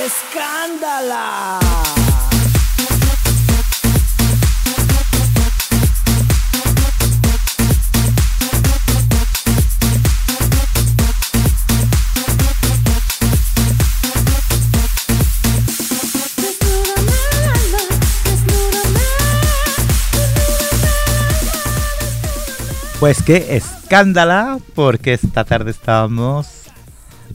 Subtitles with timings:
[0.00, 1.58] ¡Escándala!
[22.98, 26.59] Pues qué escándala, porque esta tarde estábamos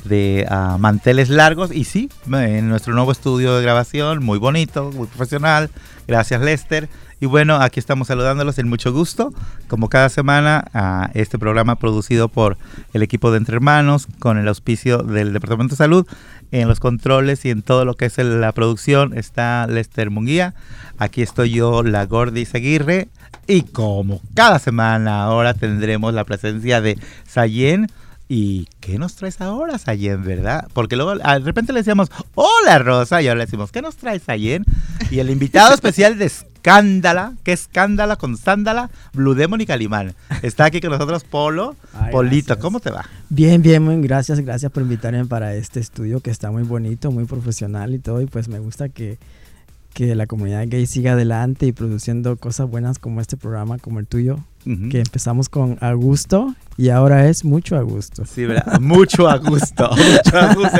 [0.07, 5.07] de ah, manteles largos y sí, en nuestro nuevo estudio de grabación, muy bonito, muy
[5.07, 5.69] profesional.
[6.07, 6.89] Gracias Lester.
[7.21, 9.33] Y bueno, aquí estamos saludándolos en mucho gusto,
[9.67, 12.57] como cada semana, a este programa producido por
[12.93, 16.05] el equipo de Entre Hermanos, con el auspicio del Departamento de Salud.
[16.51, 20.53] En los controles y en todo lo que es la producción está Lester Munguía.
[20.97, 23.07] Aquí estoy yo, la Gordis Aguirre.
[23.47, 27.87] Y como cada semana ahora tendremos la presencia de Sayen.
[28.27, 30.67] ¿Y qué nos traes ahora, Sayen, verdad?
[30.73, 34.23] Porque luego de repente le decíamos, hola Rosa, y ahora le decimos, ¿qué nos traes,
[34.23, 34.65] Sayen?
[35.11, 38.89] Y el invitado especial de Escándala, ¿qué Escándala con Sándala?
[39.13, 40.15] Blue Demon y Calimán.
[40.41, 41.75] Está aquí con nosotros Polo.
[41.93, 42.63] Ay, Polito, gracias.
[42.63, 43.05] ¿cómo te va?
[43.29, 47.25] Bien, bien, muy gracias, gracias por invitarme para este estudio que está muy bonito, muy
[47.25, 48.21] profesional y todo.
[48.21, 49.19] Y pues me gusta que,
[49.93, 54.07] que la comunidad gay siga adelante y produciendo cosas buenas como este programa, como el
[54.07, 54.39] tuyo,
[54.89, 58.25] Que empezamos con a gusto y ahora es mucho a gusto.
[58.25, 58.79] Sí, ¿verdad?
[58.81, 59.89] Mucho a gusto.
[59.95, 60.77] Mucho a gusto.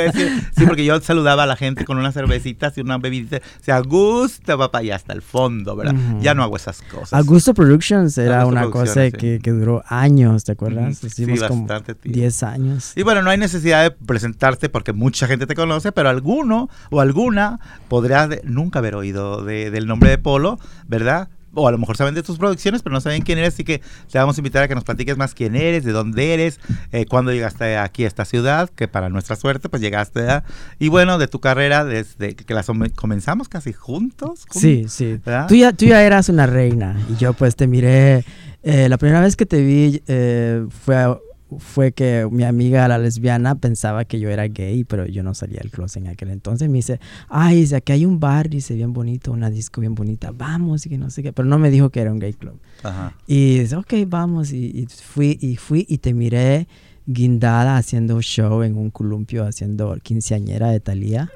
[0.56, 3.36] Sí, porque yo saludaba a la gente con unas cervecitas y una bebidita.
[3.38, 5.94] O sea, a gusto, papá, y hasta el fondo, ¿verdad?
[5.94, 6.20] Ujú.
[6.20, 7.12] Ya no hago esas cosas.
[7.14, 9.12] A gusto Productions era una cosa sí.
[9.12, 10.98] que, que duró años, ¿te acuerdas?
[10.98, 12.18] Ujú, sí, Hicimos como bastante tiempo.
[12.18, 12.92] 10 años.
[12.96, 17.00] Y bueno, no hay necesidad de presentarte porque mucha gente te conoce, pero alguno o
[17.00, 21.28] alguna podrá de- nunca haber oído de- del nombre de Polo, ¿verdad?
[21.58, 23.80] O a lo mejor saben de tus producciones, pero no saben quién eres, así que
[24.12, 26.60] te vamos a invitar a que nos platiques más quién eres, de dónde eres,
[26.92, 30.44] eh, cuándo llegaste aquí a esta ciudad, que para nuestra suerte pues llegaste, ¿verdad?
[30.78, 32.62] Y bueno, de tu carrera desde que la
[32.94, 34.44] comenzamos casi juntos.
[34.50, 35.18] Sí, sí.
[35.24, 35.48] ¿Verdad?
[35.48, 38.24] Tú ya, tú ya eras una reina y yo pues te miré.
[38.62, 41.16] eh, la primera vez que te vi eh, fue, a-
[41.58, 45.60] fue que mi amiga, la lesbiana, pensaba que yo era gay, pero yo no salía
[45.60, 46.68] del closet en aquel entonces.
[46.68, 50.32] Me dice, ay, dice, aquí hay un bar, dice, bien bonito, una disco bien bonita,
[50.32, 51.32] vamos, y que no sé qué.
[51.32, 52.58] Pero no me dijo que era un gay club.
[52.82, 53.14] Ajá.
[53.26, 54.52] Y dice, ok, vamos.
[54.52, 56.66] Y, y fui, y fui y te miré
[57.06, 61.30] guindada haciendo show en un columpio, haciendo quinceañera de Thalía,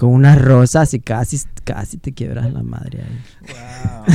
[0.00, 3.20] con unas rosas y casi, casi te quiebras la madre ahí.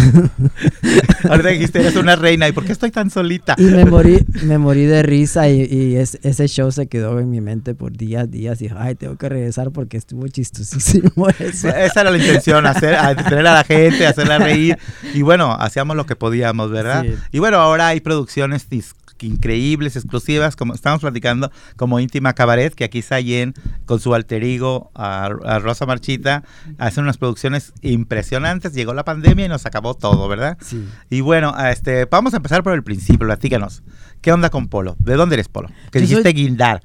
[1.30, 3.54] Ahorita dijiste, eres una reina, ¿y por qué estoy tan solita?
[3.60, 7.30] Y me morí, me morí de risa y, y es- ese show se quedó en
[7.30, 8.64] mi mente por días, días.
[8.64, 11.70] Y ay, tengo que regresar porque estuvo chistosísimo eso.
[11.70, 14.80] Esa era la intención, hacer, a- la gente, hacerla reír.
[15.14, 17.04] Y bueno, hacíamos lo que podíamos, ¿verdad?
[17.04, 17.14] Sí.
[17.32, 22.84] Y bueno, ahora hay producciones dis- increíbles, exclusivas, como estamos platicando, como Íntima Cabaret, que
[22.84, 23.54] aquí Sayen,
[23.86, 26.44] con su alter ego, a, a Rosa Marchita,
[26.78, 28.74] hacen unas producciones impresionantes.
[28.74, 30.58] Llegó la pandemia y nos acabó todo, ¿verdad?
[30.62, 30.86] Sí.
[31.10, 33.84] Y bueno, este, vamos a empezar por el principio, platícanos.
[34.22, 34.96] ¿Qué onda con Polo?
[35.00, 35.70] ¿De dónde eres Polo?
[35.92, 36.82] Que soy- dijiste guindar.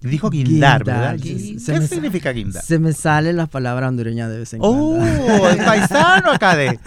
[0.00, 1.16] Dijo guindar, ¿verdad?
[1.20, 2.62] ¿Qué se me sa- significa guindar?
[2.64, 4.96] Se me sale la palabra hondureña de vez en ¡Oh!
[4.96, 5.48] cuando.
[5.50, 6.78] El paisano acá de,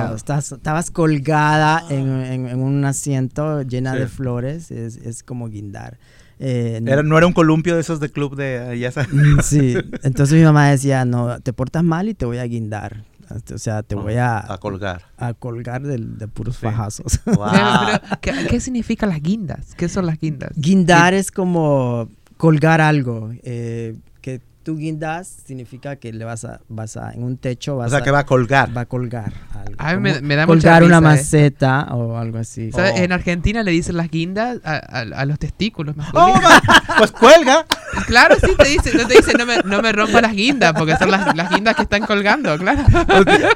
[0.00, 0.16] colgado.
[0.16, 3.98] Estás- estabas colgada en, en- en un asiento llena Sí.
[4.00, 4.70] de flores.
[4.70, 5.98] Es, es como guindar.
[6.44, 9.12] Eh, no- Era, no era un columpio de esos de club de ya sabes.
[9.12, 13.04] Mm, Sí, entonces mi mamá decía, no, te portas mal y te voy a guindar.
[13.54, 15.02] O sea, te voy a, A colgar.
[15.16, 16.62] a colgar de, puros Sí.
[16.66, 17.20] fajazos.
[17.24, 17.36] Wow.
[17.52, 19.74] Pero, pero, ¿qué, qué significan las guindas?
[19.76, 20.50] ¿Qué son las guindas?
[20.56, 23.30] Guindar es como colgar algo.
[23.42, 27.88] eh, que tú guindas significa que le vas a, vas a, en un techo vas
[27.88, 28.76] o sea, a, que va a colgar.
[28.76, 29.74] va a colgar algo.
[29.78, 31.16] A mí me- da mucha colgar una risa, eh.
[31.16, 32.70] maceta o algo así.
[32.72, 32.92] ¿Sabes?
[32.96, 32.98] Oh.
[33.02, 36.52] En Argentina le dicen las guindas a, a- a los testículos ¡Oh, masculinos.
[36.98, 37.66] pues cuelga.
[38.06, 40.96] Claro, sí, te dicen, no te dicen, no me, no me rompa las guindas, porque
[40.96, 42.82] son las, las guindas que están colgando, claro.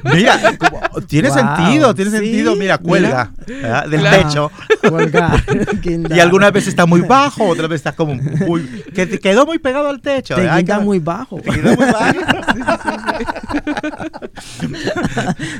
[0.04, 2.54] Mira, como- tiene Wow, sentido, tiene sí, sentido.
[2.54, 4.22] Mira, cuelga del Claro.
[4.28, 4.50] techo.
[4.90, 5.42] Colgar.
[6.14, 8.62] Y algunas veces está muy bajo, otras veces está como muy.
[8.94, 10.34] que te quedó muy pegado al techo.
[10.34, 10.56] te ¿verdad?
[10.96, 11.36] Muy bajo.
[11.40, 12.90] te quedó muy bajo.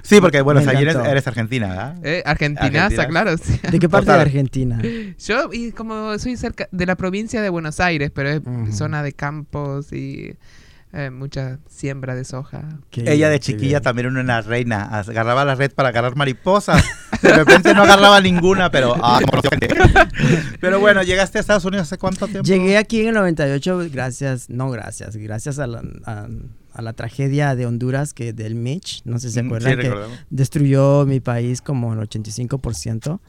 [0.03, 1.97] Sí, porque bueno, o sea, eres, eres argentina, ¿verdad?
[2.03, 3.07] Eh, Argentinaza, Argentina.
[3.09, 3.37] claro.
[3.39, 3.61] sí.
[3.71, 4.19] ¿De qué parte Total.
[4.19, 4.83] de Argentina?
[5.19, 8.73] Yo, y como soy cerca de la provincia de Buenos Aires, pero es Ujú.
[8.73, 10.35] zona de campos y
[10.97, 12.65] eh, mucha siembra de soja.
[12.91, 13.83] Qué Ella bien, de chiquilla bien.
[13.83, 14.83] también era una reina.
[14.85, 16.83] Agarraba la red para agarrar mariposas.
[17.23, 18.95] De repente no agarraba ninguna, pero.
[19.03, 19.21] Ah.
[20.61, 22.43] Pero bueno, llegaste a Estados Unidos hace cuánto tiempo?
[22.47, 26.27] Llegué aquí en el 98 gracias, no gracias, gracias a la, a,
[26.73, 29.79] a la tragedia de Honduras que del Mitch, no sé si se Mm, acuerdan, sí,
[29.79, 29.95] que
[30.31, 33.21] destruyó mi país como el 85%.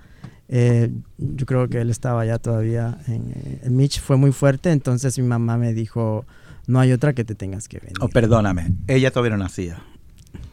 [0.50, 2.98] Eh, yo creo que él estaba ya todavía.
[3.08, 6.26] En, eh, Mitch fue muy fuerte, entonces mi mamá me dijo,
[6.68, 7.96] no hay otra que te tengas que venir.
[8.00, 9.82] Oh, perdóname, ella todavía no nacía.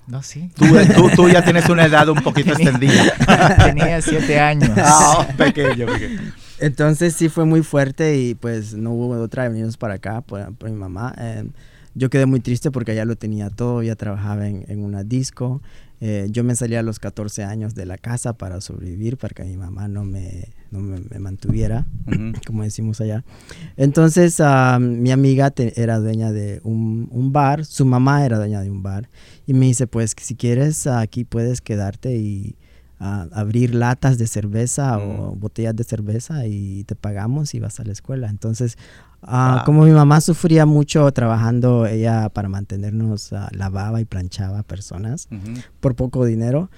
[0.06, 0.50] No, sí.
[0.55, 3.14] Tú, tú, tú ya tienes una edad un poquito extendida.
[3.64, 4.70] Tenía siete años.
[4.76, 6.20] Ah, pequeño, pequeño.
[6.58, 10.55] Entonces sí fue muy fuerte y pues no hubo otra de venirnos para acá por,
[10.56, 11.14] por mi mamá.
[11.19, 11.44] Eh,
[11.94, 15.62] yo quedé muy triste porque allá lo tenía todo, ya trabajaba en, en una disco.
[16.06, 19.43] Eh, yo me salí a los 14 años de la casa para sobrevivir, para que
[19.45, 21.87] mi mamá no me, no me, me mantuviera,
[22.47, 23.25] como decimos allá.
[23.79, 28.61] Entonces ah, mi amiga te- era dueña de un, un bar, su mamá era dueña
[28.61, 29.09] de un bar
[29.47, 32.57] y me dice, pues si quieres aquí puedes quedarte y
[33.00, 35.41] ah, abrir latas de cerveza o Mm.
[35.41, 38.29] botellas de cerveza y te pagamos y vas a la escuela.
[38.29, 38.77] Entonces,
[39.26, 39.65] ah, Wow.
[39.67, 45.29] como mi mamá sufría mucho trabajando, ella para mantenernos ah, lavaba y planchaba personas
[45.81, 46.71] por poco dinero.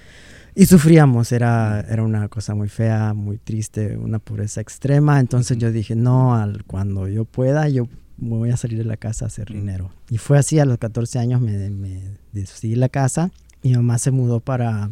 [0.55, 5.19] Y sufríamos, era, era una cosa muy fea, muy triste, una pobreza extrema.
[5.19, 8.97] Entonces yo dije, no, al, cuando yo pueda, yo me voy a salir de la
[8.97, 9.91] casa a hacer dinero.
[10.09, 12.01] Y fue así, a los 14 años me, me
[12.31, 13.29] decidí de la casa.
[13.61, 14.89] Mi mamá se mudó para,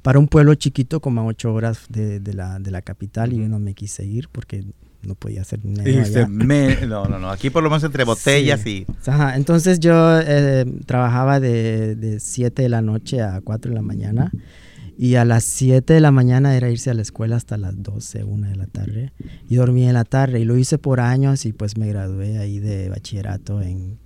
[0.00, 3.38] para un pueblo chiquito como a 8 horas de, de la, de la capital y
[3.40, 4.64] yo no me quise ir porque
[5.02, 7.30] no podía hacer me- no, no, no.
[7.30, 8.86] Aquí por lo menos entre botellas Sí.
[8.88, 9.10] y.
[9.10, 13.82] Ajá, entonces yo eh, trabajaba de, de 7 de la noche a 4 de la
[13.82, 14.32] mañana
[14.98, 18.24] y a las 7 de la mañana era irse a la escuela hasta las 12,
[18.24, 19.12] 1 de la tarde
[19.48, 22.58] y dormía en la tarde y lo hice por años y pues me gradué ahí
[22.60, 23.98] de bachillerato en,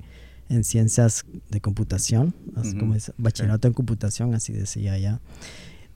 [0.49, 5.21] en ciencias de computación, así como es, bachillerato en computación, así decía ya.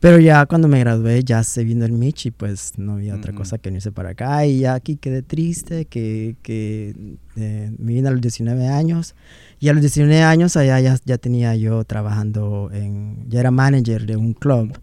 [0.04, 3.32] Pero ya cuando me gradué ya se vino el Mitch y pues no había otra
[3.32, 4.44] cosa que irse para acá.
[4.44, 6.94] Y ya aquí quedé triste que, que
[7.36, 9.14] eh, me vine a los 19 años.
[9.60, 14.04] Y a los 19 años allá ya, ya tenía yo trabajando en, ya era manager
[14.04, 14.78] de un club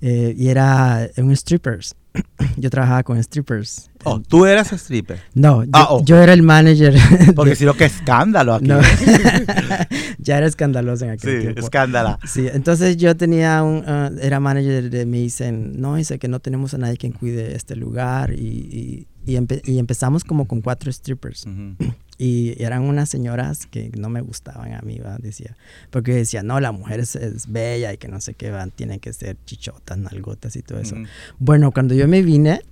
[0.00, 1.94] eh, y era en un strippers.
[2.56, 3.90] yo trabajaba con strippers.
[4.04, 5.20] Oh, tú eras stripper.
[5.34, 6.04] No, yo, Ah, oh.
[6.04, 6.94] yo era el manager.
[7.34, 8.66] Porque de- si no, qué escándalo aquí.
[8.66, 8.80] no.
[10.18, 11.60] ya era escandaloso en aquel Sí, tiempo.
[11.60, 12.18] escándala.
[12.26, 16.40] Sí, entonces yo tenía un, ah, era manager de, me dicen, no, dice que no
[16.40, 20.60] tenemos a nadie quien cuide este lugar y, y, y empe- y empezamos como con
[20.60, 21.76] cuatro strippers Ujú.
[22.18, 25.18] y eran unas señoras que no me gustaban a mí, ¿va?
[25.18, 25.56] decía,
[25.90, 29.00] porque decía, no, la mujer es, es bella y que no sé qué, van, tienen
[29.00, 30.96] que ser chichotas, nalgotas y todo eso.
[31.38, 32.62] Bueno, cuando yo me vine,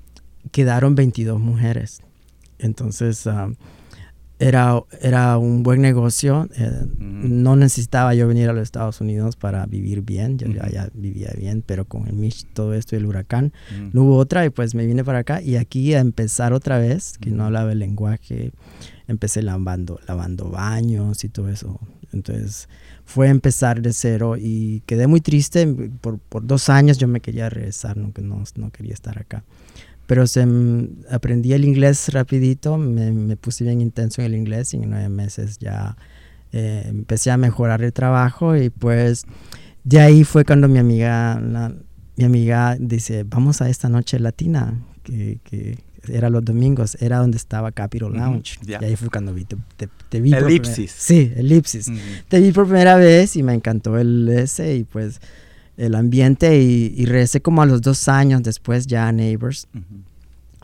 [0.50, 2.00] quedaron 22 mujeres.
[2.58, 3.50] Entonces, ah,
[4.38, 6.48] era, era un buen negocio.
[6.56, 6.86] eh.
[6.98, 10.38] No necesitaba yo venir a los Estados Unidos para vivir bien.
[10.38, 13.52] Yo ya, ya vivía bien, pero con el Mitch, todo esto y el huracán,
[13.92, 17.16] no hubo otra y pues me vine para acá y aquí a empezar otra vez,
[17.18, 18.52] que no hablaba el lenguaje,
[19.08, 21.78] empecé lavando, lavando baños y todo eso.
[22.12, 22.68] Entonces
[23.04, 25.66] fue empezar de cero y quedé muy triste.
[26.00, 29.44] Por, por dos años yo me quería regresar, no, no, no quería estar acá.
[30.06, 30.46] Pero se,
[31.10, 35.08] aprendí el inglés rapidito, me, me puse bien intenso en el inglés y en nueve
[35.08, 35.96] meses ya
[36.52, 39.24] eh, empecé a mejorar el trabajo y pues
[39.82, 41.74] de ahí fue cuando mi amiga, la-
[42.16, 45.78] mi amiga dice, vamos a esta noche latina, que, que
[46.08, 48.58] era los domingos, era donde estaba Capitol Lounge.
[48.62, 48.78] ya.
[48.80, 50.32] Y ahí fue cuando vi, te, te- te vi.
[50.32, 50.90] Elipsis.
[50.90, 51.90] Sí, Elipsis.
[52.28, 55.20] Te vi por primera vez y me encantó el ese y pues
[55.76, 59.66] el ambiente y, y regresé como a los dos años después ya a Neighbors,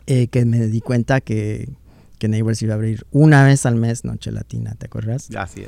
[0.07, 1.69] eh, que me di cuenta que,
[2.17, 5.27] que Neighbors iba a abrir una vez al mes Noche Latina, ¿te acuerdas?
[5.35, 5.67] Así es.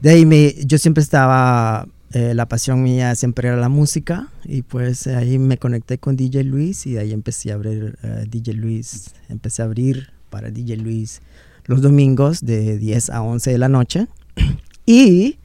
[0.00, 4.62] De ahí me, yo siempre estaba, eh, la pasión mía siempre era la música y
[4.62, 9.10] pues ahí me conecté con DJ Luis y ahí empecé a abrir eh, DJ Luis,
[9.28, 11.20] empecé a abrir para DJ Luis
[11.66, 14.08] los domingos de 10 a 11 de la noche
[14.86, 15.36] y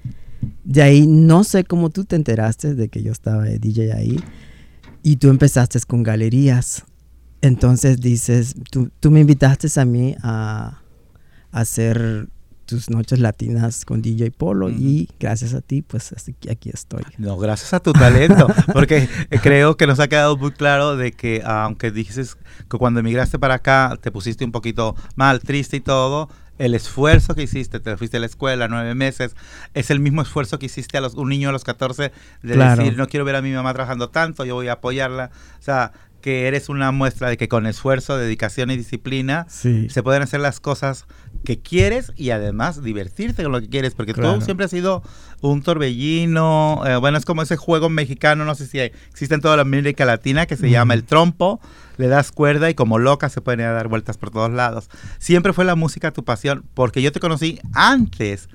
[0.63, 4.23] de ahí no sé cómo tú te enteraste de que yo estaba de DJ ahí
[5.03, 6.85] y tú empezaste con galerías.
[7.41, 10.81] Entonces dices, tú, tú me invitaste a mí a
[11.51, 12.29] hacer
[12.71, 14.75] tus noches latinas con DJ Polo Ujú.
[14.79, 16.13] y gracias a ti, pues
[16.49, 17.03] aquí estoy.
[17.17, 19.07] No, gracias a tu talento, porque
[19.43, 22.37] creo que nos ha quedado muy claro de que aunque dices
[22.69, 27.35] que cuando emigraste para acá te pusiste un poquito mal, triste y todo, el esfuerzo
[27.35, 29.35] que hiciste, te fuiste a la escuela nueve meses,
[29.73, 32.11] es el mismo esfuerzo que hiciste a los, un niño a los 14
[32.43, 32.83] de Claro.
[32.83, 35.31] decir, no quiero ver a mi mamá trabajando tanto, yo voy a apoyarla.
[35.59, 39.89] O sea, que eres una muestra de que con esfuerzo, dedicación y disciplina Sí.
[39.89, 41.05] se pueden hacer las cosas
[41.43, 44.35] que quieres y además divertirte con lo que quieres, porque Claro.
[44.39, 45.01] tú siempre has sido
[45.41, 49.41] un torbellino, eh, bueno, es como ese juego mexicano, no sé si hay- existe en
[49.41, 51.59] toda la América Latina, que se llama el trompo,
[51.97, 54.89] le das cuerda y como loca se pueden dar vueltas por todos lados.
[55.19, 58.49] Siempre fue la música tu pasión, porque yo te conocí antes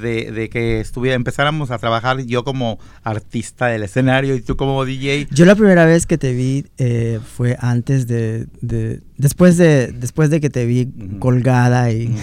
[0.00, 4.84] de, de que estuviera, empezáramos a trabajar yo como artista del escenario y tú como
[4.84, 5.28] DJ.
[5.30, 10.30] Yo la primera vez que te vi eh, fue antes de, de- después de después
[10.30, 10.88] de que te vi
[11.18, 12.14] colgada y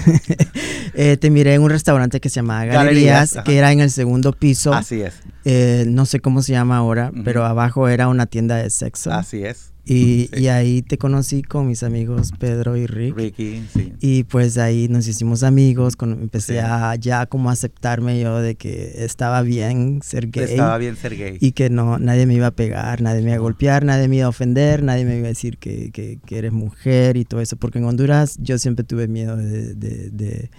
[0.93, 4.31] eh, te miré en un restaurante que se llamaba Galerías, que era en el segundo
[4.33, 4.73] piso.
[4.73, 5.13] Así es,
[5.45, 9.11] Eh, no sé cómo se llama ahora, pero abajo era una tienda de sexo.
[9.11, 9.72] así es.
[9.85, 10.43] Y, Sí.
[10.43, 13.15] y ahí te conocí con mis amigos Pedro y Rick.
[13.17, 13.93] Ricky, sí.
[13.99, 16.59] Y pues ahí nos hicimos amigos, con- empecé Sí.
[16.59, 21.37] a ya como aceptarme yo de que estaba bien ser gay Estaba bien ser gay.
[21.41, 24.15] y que no nadie me iba a pegar, nadie me iba a golpear, nadie me
[24.17, 27.41] iba a ofender, nadie me iba a decir que, que- que eres mujer y todo
[27.41, 30.49] eso, porque en Honduras yo siempre tuve miedo de, de- de-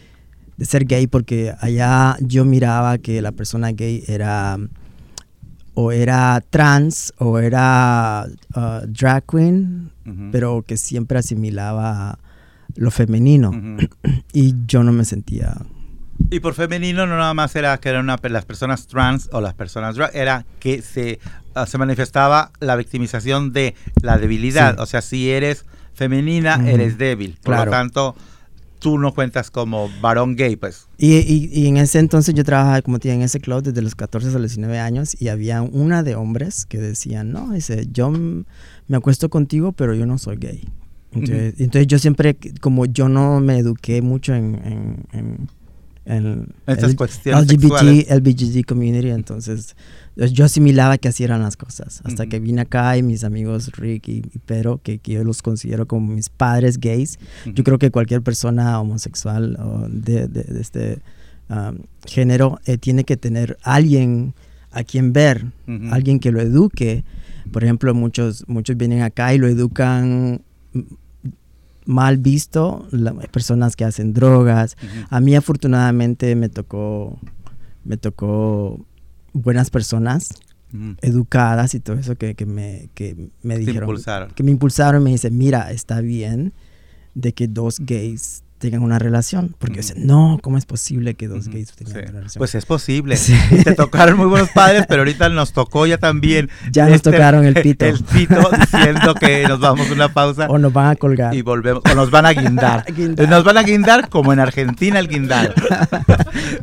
[0.56, 4.58] de ser gay porque allá yo miraba que la persona gay era
[5.74, 8.26] o era trans o era
[8.56, 9.90] uh, drag queen,
[10.32, 12.18] pero que siempre asimilaba
[12.76, 13.50] lo femenino
[14.32, 15.54] y yo no me sentía
[16.30, 19.54] Y por femenino no nada más era que eran una- las personas trans o las
[19.54, 21.18] personas drag, era que se,
[21.54, 24.74] ah, se manifestaba la victimización de la debilidad.
[24.76, 24.80] Sí.
[24.82, 27.32] O sea, si eres femenina, eres débil.
[27.42, 27.64] Por Claro.
[27.66, 28.16] lo tanto,
[28.84, 30.86] tú no cuentas como varón gay, pues.
[30.98, 33.94] Y, y- y en ese entonces yo trabajaba, como te en ese club desde los
[33.94, 38.10] 14 a los 19 años y había una de hombres que decían, no, dice, yo
[38.10, 40.68] me acuesto contigo, pero yo no soy gay.
[41.12, 44.54] Entonces, entonces yo siempre, como yo no me eduqué mucho en...
[44.64, 45.48] en, en-
[46.06, 47.46] en Estas el cuestiones.
[47.52, 49.74] LGBT, LGBT community, entonces
[50.16, 52.00] yo asimilaba que así eran las cosas.
[52.04, 55.42] Hasta que vine acá y mis amigos Rick y, y Pedro, que, que yo los
[55.42, 60.60] considero como mis padres gays, yo creo que cualquier persona homosexual o de, de- de
[60.60, 60.98] este
[61.48, 64.34] um, género eh, tiene que tener alguien
[64.70, 65.46] a quien ver,
[65.90, 67.04] alguien que lo eduque.
[67.52, 70.42] Por ejemplo, muchos, muchos vienen acá y lo educan
[71.84, 72.86] mal visto,
[73.30, 74.76] personas que hacen drogas.
[75.10, 77.18] A mí afortunadamente me tocó,
[77.84, 78.84] me tocó
[79.32, 80.30] buenas personas
[81.02, 84.30] educadas y todo eso que, que me, que me dijeron impulsaron.
[84.30, 86.52] que me impulsaron y me dicen, mira, está bien
[87.14, 89.54] de que dos gays tengan una relación.
[89.58, 91.98] Porque decía, no, ¿cómo es posible que dos gays tengan Sí.
[92.00, 92.38] una relación?
[92.40, 93.16] Pues es posible.
[93.18, 93.36] Sí.
[93.62, 96.48] Te tocaron muy buenos padres, pero ahorita nos tocó ya también.
[96.72, 97.84] Ya nos este- tocaron el pito.
[97.84, 100.46] El pito diciendo que nos vamos a una pausa.
[100.48, 101.34] o nos van a colgar.
[101.34, 102.84] y volvemos o nos van a guindar.
[102.94, 103.28] Guindar.
[103.28, 105.54] Nos van a guindar como en Argentina el guindar.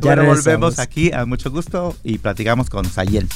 [0.00, 3.28] bueno, volvemos aquí a mucho gusto y platicamos con Sayel.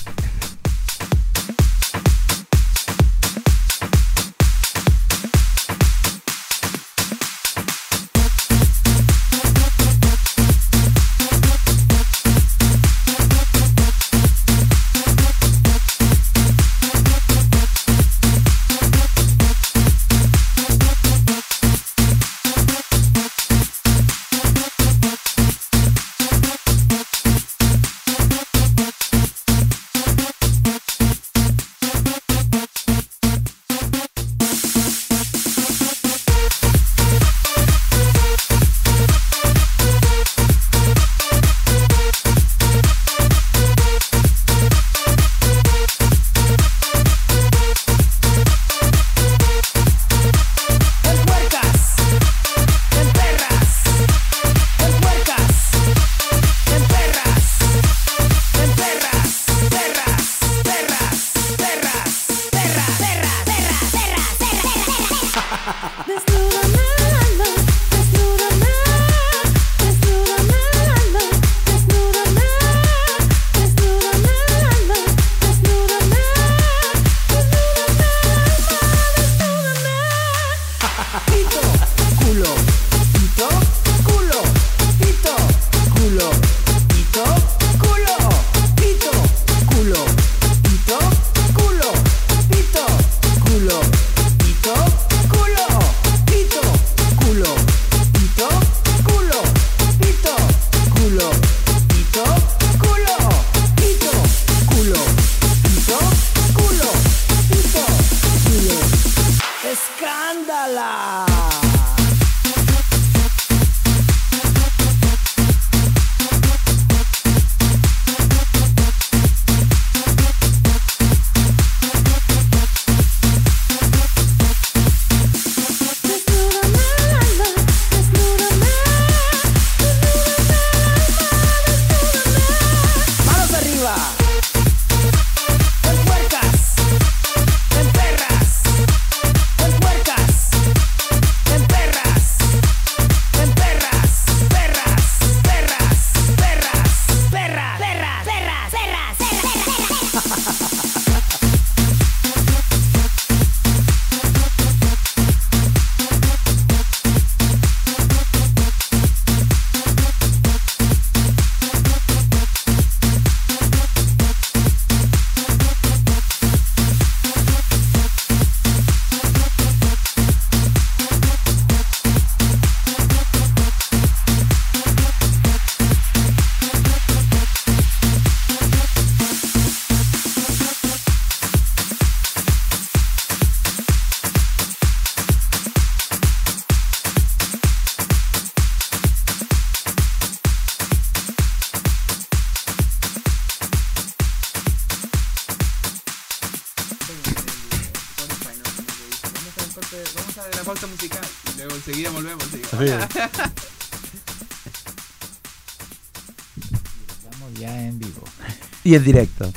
[208.87, 209.51] Y en directo.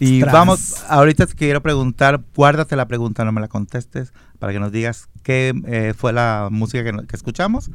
[0.00, 0.32] Y Ostras.
[0.32, 4.70] vamos, ahorita te quiero preguntar, guárdate la pregunta, no me la contestes, para que nos
[4.70, 7.70] digas qué eh, fue la música que, que escuchamos,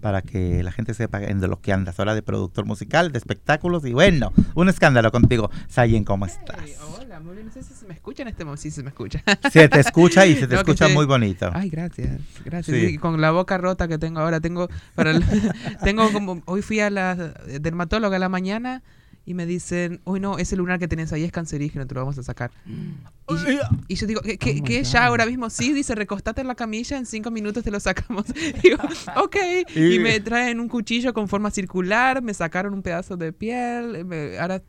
[0.00, 3.18] para que la gente sepa en de lo que andas ahora de productor musical, de
[3.18, 5.50] espectáculos, y bueno, un escándalo contigo.
[5.68, 6.56] Sayen, ¿cómo estás?
[6.64, 7.46] Hey, hola, muy bien.
[7.48, 8.62] No sé si se me escucha en este momento.
[8.62, 9.22] Sí, se me escucha.
[9.52, 10.94] Se te escucha y se te No, escucha sí.
[10.94, 11.50] muy bonito.
[11.52, 12.74] Ay, gracias, gracias.
[12.74, 12.86] Sí.
[12.94, 15.22] Y con la boca rota que tengo ahora, tengo para el-
[15.84, 17.14] tengo como hoy fui a la
[17.60, 18.82] dermatóloga a la mañana
[19.26, 22.16] y me dicen, uy no, ese lunar que tenés ahí es cancerígeno, te lo vamos
[22.16, 22.50] a sacar.
[22.64, 24.82] Y, yo- y yo digo, ¿qué, qué- Oh God.
[24.84, 25.50] ya ahora mismo?
[25.50, 28.24] Sí, dice, recostate en la camilla, en cinco minutos te lo sacamos.
[28.62, 28.78] digo,
[29.16, 29.36] ok.
[29.74, 34.04] Y- Y me traen un cuchillo con forma circular, me sacaron un pedazo de piel,
[34.04, 34.62] me- ahora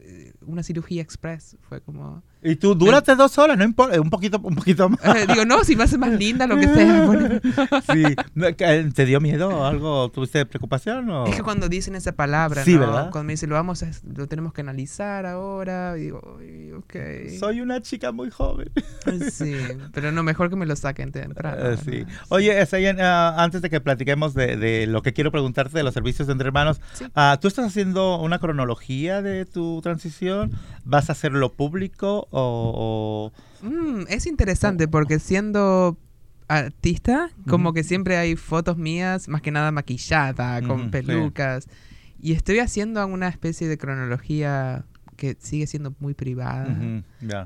[0.00, 2.22] eh, una cirugía express, fue como...
[2.44, 4.98] Y tú dúrate dos horas, no importa, un poquito, un poquito más.
[5.16, 7.02] Eh, digo, no, si me hace más linda, lo que sea.
[7.06, 7.28] bueno.
[7.92, 8.16] Sí.
[8.56, 10.10] Que- ¿Te dio miedo o algo?
[10.10, 11.08] ¿Tuviste preocupación?
[11.10, 11.26] O?
[11.26, 12.80] Es que cuando dicen esa palabra, Sí, ¿no?
[12.80, 13.10] ¿verdad?
[13.10, 16.96] Cuando me dicen, lo vamos a, lo tenemos que analizar ahora, y digo, "Ay, ok.
[17.38, 18.70] Soy una chica muy joven.
[19.30, 19.54] Sí,
[19.92, 21.70] pero no, mejor que me lo saquen temprano.
[21.70, 22.04] Eh, sí.
[22.28, 22.56] Oye,
[23.00, 26.32] ah, antes de que platiquemos de, de lo que quiero preguntarte de los servicios de
[26.32, 27.04] entre hermanos, Sí.
[27.14, 30.50] ah, ¿tú estás haciendo una cronología de tu transición?
[30.84, 33.30] ¿Vas a hacerlo público o...?
[33.34, 35.96] o- Mm, es interesante porque siendo
[36.48, 41.68] artista, como que siempre hay fotos mías, más que nada maquillada, con pelucas.
[42.20, 44.84] Y estoy haciendo una especie de cronología
[45.16, 46.76] que sigue siendo muy privada.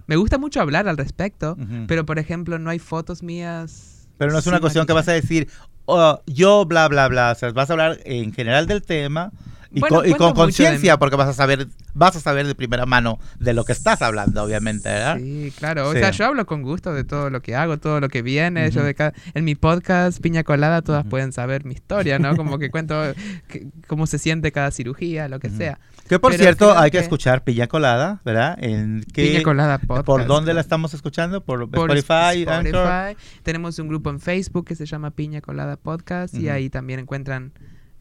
[0.06, 4.08] Me gusta mucho hablar al respecto, pero por ejemplo, no hay fotos mías.
[4.18, 5.48] Pero no es una cuestión que vas a decir,
[5.84, 7.32] "Oh, yo bla, bla, bla.
[7.32, 9.32] O sea, vas a hablar en general del tema
[9.72, 12.84] y, Bueno, con, y con conciencia porque vas a saber vas a saber de primera
[12.86, 15.16] mano de lo que estás hablando, obviamente, ¿verdad?
[15.18, 15.88] Sí, claro.
[15.88, 15.98] O Sí.
[15.98, 18.70] sea, yo hablo con gusto de todo lo que hago, todo lo que viene.
[18.70, 22.36] Yo de cada- en mi podcast, Piña Colada, todas pueden saber mi historia, ¿no?
[22.36, 22.94] Como que cuento
[23.48, 25.78] que- cómo se siente cada cirugía, lo que sea.
[26.08, 28.56] Que por Pero cierto, hay que que- escuchar Piña Colada, ¿verdad?
[28.62, 30.06] En qué- Piña Colada Podcast.
[30.06, 31.42] ¿Por dónde la estamos escuchando?
[31.42, 32.46] ¿Por, Por Spotify?
[32.48, 32.66] Anchor?
[32.86, 33.40] Spotify.
[33.42, 37.52] Tenemos un grupo en Facebook que se llama Piña Colada Podcast y ahí también encuentran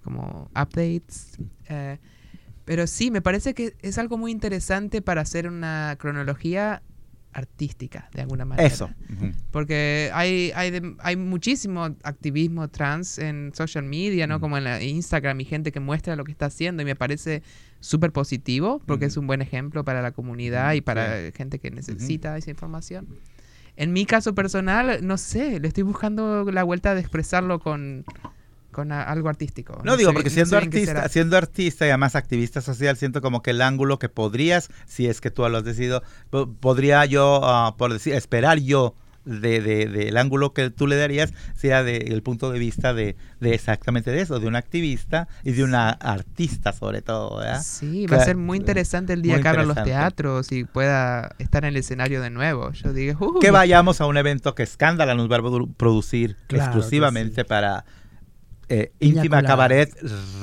[0.06, 1.38] como updates.
[1.68, 1.98] eh,
[2.64, 6.82] pero sí, me parece que es algo muy interesante para hacer una cronología
[7.32, 8.66] artística, de alguna manera.
[8.68, 8.90] Eso.
[9.52, 14.38] Porque hay, hay, de- hay muchísimo activismo trans en social media, ¿no?
[14.38, 14.42] Mm.
[14.42, 17.44] Como en la Instagram y gente que muestra lo que está haciendo y me parece
[17.82, 19.10] súper positivo porque Ujú.
[19.12, 23.06] es un buen ejemplo para la comunidad y para gente que necesita esa información.
[23.76, 28.06] En mi caso personal, no sé, le estoy buscando la vuelta de expresarlo con,
[28.76, 29.82] con a- algo artístico.
[29.86, 33.22] No, digo, sé- porque no siendo sé artista, siendo artista y además activista social, siento
[33.22, 37.06] como que el ángulo que podrías, si es que tú lo has decidido, po- podría
[37.06, 41.82] yo, ah, por decir, esperar yo de, de- del ángulo que tú le darías, sea
[41.84, 45.90] del punto de vista de, de exactamente de eso, de un activista y de una
[45.90, 47.64] artista sobre todo, ¿verdad?
[47.64, 51.64] Sí, va a ser muy interesante el día que abran los teatros y pueda estar
[51.64, 52.72] en el escenario de nuevo.
[52.74, 56.36] Yo digo, "Uh, Que vayamos a un evento que Escándala nos va a produ- producir
[56.46, 57.48] Claro exclusivamente sí.
[57.48, 57.84] para
[58.70, 59.48] eh, Íntima colada.
[59.48, 59.90] Cabaret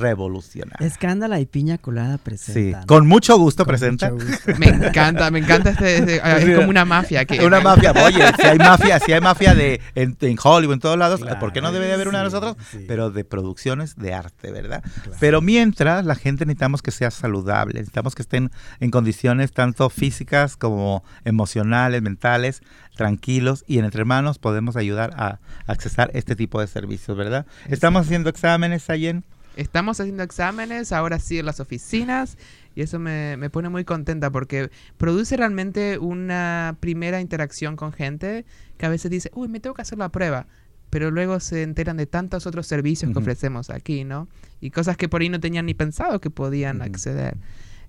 [0.00, 0.82] Revolucionar.
[0.82, 2.86] Escándala y piña colada Sí, presentan.
[2.86, 4.10] con mucho gusto Con presenta.
[4.10, 4.52] mucho gusto.
[4.58, 6.54] Me encanta, me encanta este, este- es Sí.
[6.54, 10.16] como una mafia que Una mafia, oye, si hay mafia, si hay mafia de en,
[10.20, 12.34] en Hollywood, en todos lados, Claro, ¿por qué no debe de haber una de sí,
[12.34, 12.56] nosotros?
[12.70, 12.84] sí.
[12.88, 14.82] Pero de producciones de arte, ¿verdad?
[15.02, 15.16] Claro.
[15.20, 20.56] Pero mientras, la gente necesitamos que sea saludable, necesitamos que estén en condiciones tanto físicas
[20.56, 22.62] como emocionales, mentales,
[22.94, 27.46] tranquilos, y en Entre Hermanos podemos ayudar a accesar este tipo de servicios, ¿verdad?
[27.68, 29.24] Estamos haciendo exámenes, Sayen.
[29.56, 32.38] Estamos haciendo exámenes, ahora sí en las oficinas,
[32.74, 38.46] y eso me, me pone muy contenta porque produce realmente una primera interacción con gente
[38.78, 40.46] que a veces dice, uy, me tengo que hacer la prueba,
[40.88, 44.28] pero luego se enteran de tantos otros servicios que ofrecemos aquí, ¿no?
[44.60, 47.36] Y cosas que por ahí no tenían ni pensado que podían acceder.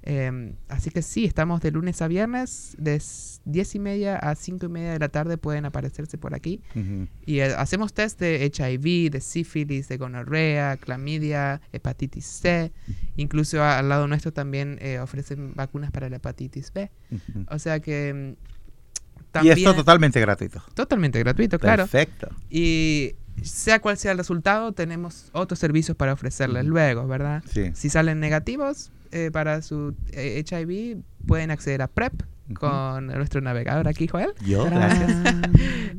[0.05, 4.35] Eh, así que sí, estamos de lunes a viernes, de s- 10 y media a
[4.35, 6.61] 5 y media de la tarde pueden aparecerse por aquí.
[6.75, 7.07] Ujú.
[7.25, 12.73] Y eh, hacemos test de HIV, de sífilis, de gonorrea, clamidia, hepatitis C.
[13.15, 16.91] Incluso a- al lado nuestro también eh, ofrecen vacunas para la hepatitis B.
[17.11, 17.45] Ujú.
[17.49, 20.61] O sea que mm, Y también esto totalmente gratuito.
[20.73, 21.83] totalmente gratuito, claro.
[21.87, 22.27] Perfecto.
[22.49, 26.71] Y sea cual sea el resultado, tenemos otros servicios para ofrecerles Ujú.
[26.71, 27.41] luego, ¿verdad?
[27.49, 27.71] Sí.
[27.73, 30.97] Si salen negativos eh, para su eh, HIV,
[31.27, 32.13] pueden acceder a PrEP
[32.59, 34.33] con nuestro navegador aquí, Joel.
[34.45, 35.11] Yo, gracias.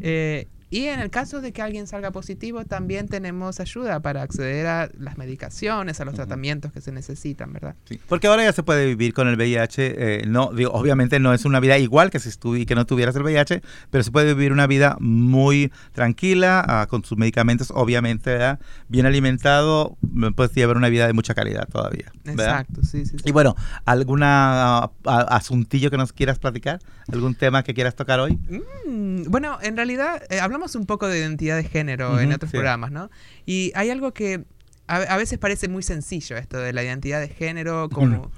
[0.70, 4.88] Y en el caso de que alguien salga positivo, también tenemos ayuda para acceder a
[4.98, 6.22] las medicaciones, a los Ujú.
[6.22, 7.74] tratamientos que se necesitan, ¿verdad?
[7.88, 11.32] Sí, Porque ahora ya se puede vivir con el VIH, eh, no, digo, obviamente no
[11.32, 14.34] es una vida igual que si estu- que no tuvieras el VIH, pero se puede
[14.34, 18.58] vivir una vida muy tranquila, ah, con sus medicamentos, obviamente, ¿verdad?
[18.88, 19.96] bien alimentado,
[20.34, 22.10] puedes llevar una vida de mucha calidad todavía.
[22.24, 22.60] ¿verdad?
[22.60, 23.24] Exacto, sí, sí, sí.
[23.28, 24.90] Y bueno, ¿alguna ah,
[25.30, 26.80] asuntillo que nos quieras platicar?
[27.12, 28.38] ¿Algún tema que quieras tocar hoy?
[28.86, 32.56] Mm, bueno, en realidad eh, hablamos un poco de identidad de género en otros sí.
[32.56, 33.10] programas, ¿no?
[33.46, 34.44] Y hay algo que
[34.86, 38.30] a, a veces parece muy sencillo esto de la identidad de género, como...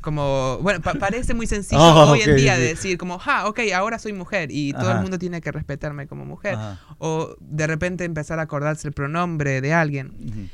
[0.00, 3.60] Como, bueno, pa- parece muy sencillo Oh, hoy en día de decir como, ah, ok,
[3.74, 6.56] ahora soy mujer y todo el mundo tiene que respetarme como mujer.
[6.56, 6.78] Ajá.
[6.98, 10.50] O de repente empezar a acordarse el pronombre de alguien.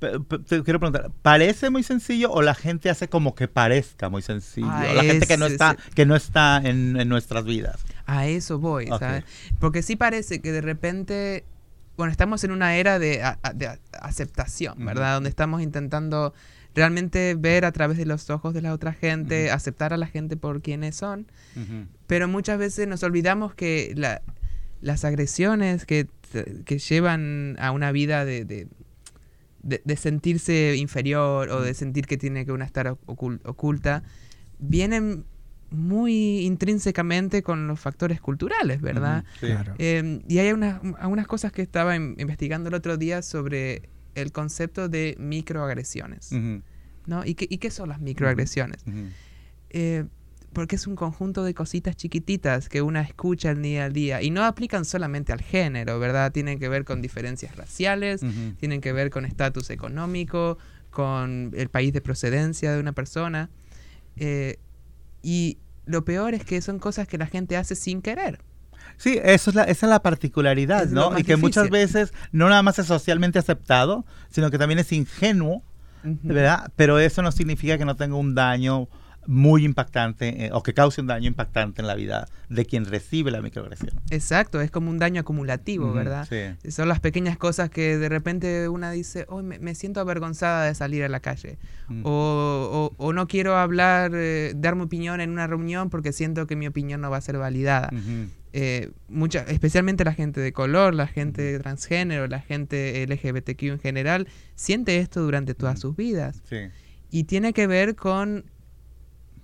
[0.00, 4.68] Te quiero preguntar, ¿parece muy sencillo o la gente hace como que parezca muy sencillo?
[4.70, 7.84] Ah, la gente que no está, que no está en, en nuestras vidas.
[8.08, 8.86] A eso voy.
[8.98, 9.24] ¿sabes?
[9.60, 11.44] Porque sí parece que de repente,
[11.96, 15.14] bueno, estamos en una era de, a- de aceptación, ¿verdad?
[15.14, 16.32] Donde estamos intentando
[16.74, 20.36] realmente ver a través de los ojos de la otra gente, aceptar a la gente
[20.36, 21.26] por quienes son,
[22.06, 24.22] pero muchas veces nos olvidamos que la-
[24.80, 26.06] las agresiones que,
[26.64, 28.68] que llevan a una vida de, de,
[29.62, 34.02] de- de sentirse inferior o de sentir que tiene que una estar ocul- oculta,
[34.60, 35.24] vienen
[35.70, 39.24] muy intrínsecamente con los factores culturales, ¿verdad?
[39.40, 39.74] Claro.
[39.78, 44.32] Eh, y hay unas, algunas cosas que estaba in- investigando el otro día sobre el
[44.32, 46.32] concepto de microagresiones,
[47.06, 47.24] ¿no?
[47.24, 48.84] ¿Y qué, y qué son las microagresiones?
[49.70, 50.04] Eh,
[50.54, 54.30] porque es un conjunto de cositas chiquititas que una escucha el día al día y
[54.30, 56.32] no aplican solamente al género, ¿verdad?
[56.32, 58.22] Tienen que ver con diferencias raciales,
[58.58, 60.56] tienen que ver con estatus económico,
[60.90, 63.50] con el país de procedencia de una persona.
[64.16, 64.56] eh,
[65.28, 68.40] y lo peor es que son cosas que la gente hace sin querer.
[68.96, 71.18] Sí, eso es la, esa es la particularidad, Es ¿no?
[71.18, 75.62] Y que muchas veces no nada más es socialmente aceptado, sino que también es ingenuo,
[76.02, 76.72] ¿verdad?
[76.76, 78.88] Pero eso no significa que no tenga un daño
[79.30, 83.30] muy impactante eh, o que cause un daño impactante en la vida de quien recibe
[83.30, 83.92] la microagresión.
[84.10, 86.26] Exacto, es como un daño acumulativo, ¿verdad?
[86.26, 86.70] Sí.
[86.70, 90.74] Son las pequeñas cosas que de repente una dice, oh, me, me siento avergonzada de
[90.74, 91.58] salir a la calle.
[91.88, 92.06] Mm.
[92.06, 92.10] O,
[92.96, 96.56] o- o no quiero hablar, eh, dar mi opinión en una reunión porque siento que
[96.56, 97.90] mi opinión no va a ser validada.
[98.54, 104.26] Eh, mucha, especialmente la gente de color, la gente transgénero, la gente LGBTQ en general,
[104.54, 106.40] siente esto durante todas sus vidas.
[106.48, 106.56] Sí.
[107.10, 108.46] Y tiene que ver con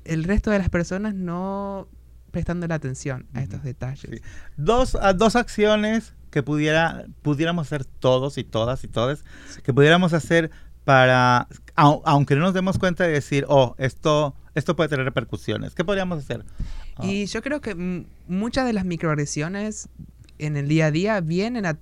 [0.04, 1.88] el resto de las personas no
[2.30, 4.10] prestando la atención a estos detalles.
[4.10, 4.20] Sí.
[4.56, 9.24] Dos, a- dos acciones que pudiera, pudiéramos hacer todos y todas y todos,
[9.62, 10.50] que pudiéramos hacer
[10.84, 15.74] para, au- aunque no nos demos cuenta de decir, oh, esto, esto puede tener repercusiones.
[15.74, 16.44] ¿Qué podríamos hacer?
[16.96, 19.88] Ah, Y yo creo que muchas de las microagresiones
[20.38, 21.78] en el día a día vienen, a-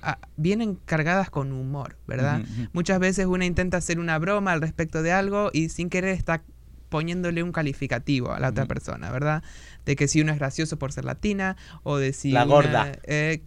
[0.00, 2.42] a- vienen cargadas con humor, ¿verdad?
[2.72, 6.42] Muchas veces uno intenta hacer una broma al respecto de algo y sin querer está
[6.92, 9.42] poniéndole un calificativo a la otra persona, ¿verdad?
[9.84, 12.92] De que si uno es gracioso por ser latina o de si La una- gorda.
[13.08, 13.42] eh,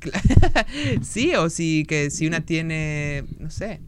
[1.02, 3.80] sí, o si que si una tiene, no sé,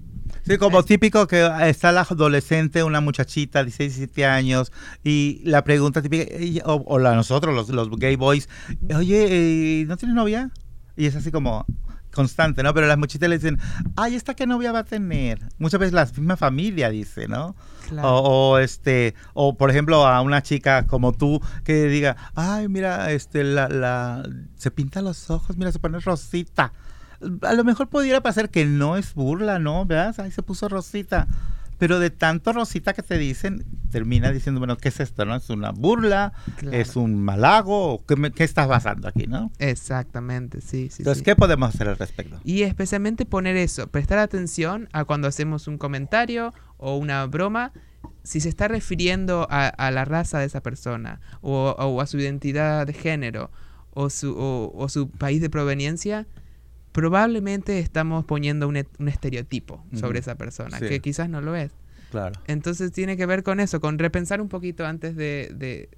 [0.45, 4.71] Sí, como típico que está la adolescente, una muchachita, 16, 17 años,
[5.03, 6.25] y la pregunta típica,
[6.65, 8.47] o, o la nosotros, los, los gay boys,
[8.95, 10.49] oye, eh, ¿no tienes novia?
[10.95, 11.65] Y es así como
[12.13, 12.73] constante, ¿no?
[12.73, 13.59] Pero las muchachitas le dicen,
[13.95, 15.39] ay, ¿esta qué novia va a tener?
[15.59, 17.55] Muchas veces la misma familia dice, ¿no?
[17.87, 18.09] claro.
[18.09, 23.11] O, o, este, o por ejemplo a una chica como tú que diga, ay, mira,
[23.11, 26.73] este, la, la, se pinta los ojos, mira, se pone rosita.
[27.41, 29.85] A lo mejor pudiera pasar que no es burla, ¿no?
[29.85, 30.15] ¿Verdad?
[30.19, 31.27] Ay, se puso rosita.
[31.77, 35.35] Pero de tanto rosita que te dicen, termina diciendo, bueno, ¿qué es esto, no?
[35.35, 36.33] ¿Es una burla?
[36.57, 36.75] Claro.
[36.77, 37.93] ¿Es un malago?
[37.93, 39.51] ¿O ¿Qué, me- qué estás basando aquí, no?
[39.59, 40.97] Exactamente, sí, sí.
[41.03, 41.23] Entonces, sí.
[41.23, 42.39] ¿qué podemos hacer al respecto?
[42.43, 47.71] Y especialmente poner eso, prestar atención a cuando hacemos un comentario o una broma,
[48.23, 52.17] si se está refiriendo a, a la raza de esa persona o, o a su
[52.19, 53.49] identidad de género
[53.91, 56.27] o su, o, o su país de proveniencia,
[56.91, 60.87] probablemente estamos poniendo un, un estereotipo sobre esa persona, Sí.
[60.87, 61.71] que quizás no lo es.
[62.11, 62.39] Claro.
[62.47, 65.89] Entonces tiene que ver con eso, con repensar un poquito antes de, de,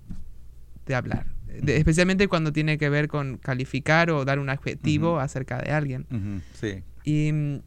[0.86, 1.28] de hablar.
[1.62, 6.42] De- especialmente cuando tiene que ver con calificar o dar un adjetivo acerca de alguien.
[6.54, 6.84] Sí.
[7.04, 7.62] Y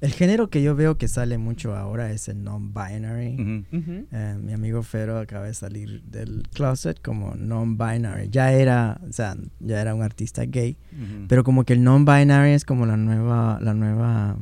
[0.00, 3.64] El género que yo veo que sale mucho ahora es el non-binary.
[4.12, 8.28] Eh, mi amigo Fero acaba de salir del closet como non-binary.
[8.30, 10.76] Ya era, o sea, ya era un artista gay,
[11.26, 14.36] pero como que el non-binary es como la nueva, la nueva,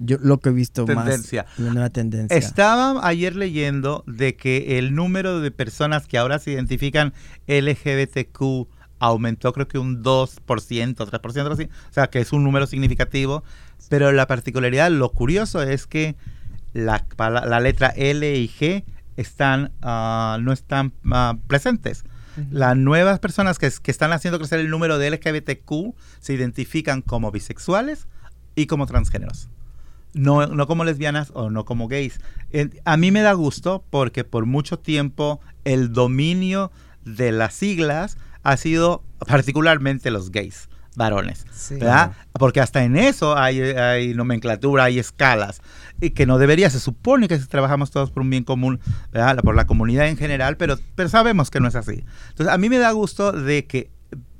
[0.00, 1.44] yo lo que he visto Tendencia.
[1.44, 2.36] más, la nueva tendencia.
[2.36, 7.12] Estaba ayer leyendo de que el número de personas que ahora se identifican
[7.46, 8.66] LGBTQ
[9.00, 11.64] aumentó creo que un 2%, 3%, así.
[11.64, 13.42] O sea, que es un número significativo.
[13.88, 16.14] Pero la particularidad, lo curioso es que
[16.72, 18.84] la, la letra L y G
[19.16, 22.04] están, ah, no están ah, presentes.
[22.50, 27.32] Las nuevas personas que, que están haciendo crecer el número de LGBTQ se identifican como
[27.32, 28.06] bisexuales
[28.54, 29.48] y como transgéneros.
[30.14, 32.20] No, no como lesbianas o no como gays.
[32.84, 36.70] A mí me da gusto porque por mucho tiempo el dominio
[37.04, 41.44] de las siglas ha sido particularmente los gays, varones.
[41.52, 41.74] Sí.
[41.74, 42.12] ¿verdad?
[42.32, 45.60] Porque hasta en eso hay, hay nomenclatura, hay escalas,
[46.00, 48.80] y que no debería, se supone que trabajamos todos por un bien común,
[49.12, 49.38] ¿verdad?
[49.38, 52.04] por la comunidad en general, pero, pero sabemos que no es así.
[52.30, 53.90] Entonces, a mí me da gusto de que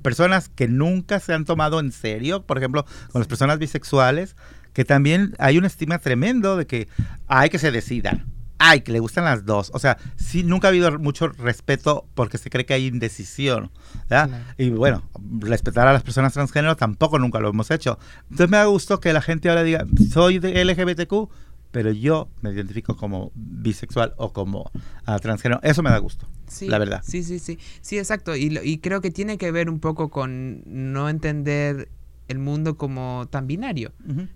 [0.01, 4.35] personas que nunca se han tomado en serio, por ejemplo, con las personas bisexuales,
[4.73, 6.87] que también hay un estigma tremendo de que
[7.27, 8.25] hay que se decidan.
[8.63, 9.71] Ay, que le gustan las dos.
[9.73, 13.71] O sea, sí, nunca ha habido mucho respeto porque se cree que hay indecisión.
[14.09, 14.27] ¿verdad?
[14.29, 14.43] Claro.
[14.57, 15.03] Y bueno,
[15.39, 17.97] respetar a las personas transgénero tampoco nunca lo hemos hecho.
[18.29, 21.29] Entonces me da gusto que la gente ahora diga, soy de LGBTQ,
[21.71, 24.69] pero yo me identifico como bisexual o como
[25.05, 25.59] ah, transgénero.
[25.63, 27.01] Eso me da gusto, Sí, la verdad.
[27.03, 27.57] Sí, sí, sí.
[27.81, 28.35] Sí, exacto.
[28.35, 31.89] Y, lo- y creo que tiene que ver un poco con no entender
[32.31, 33.91] el mundo como tan binario.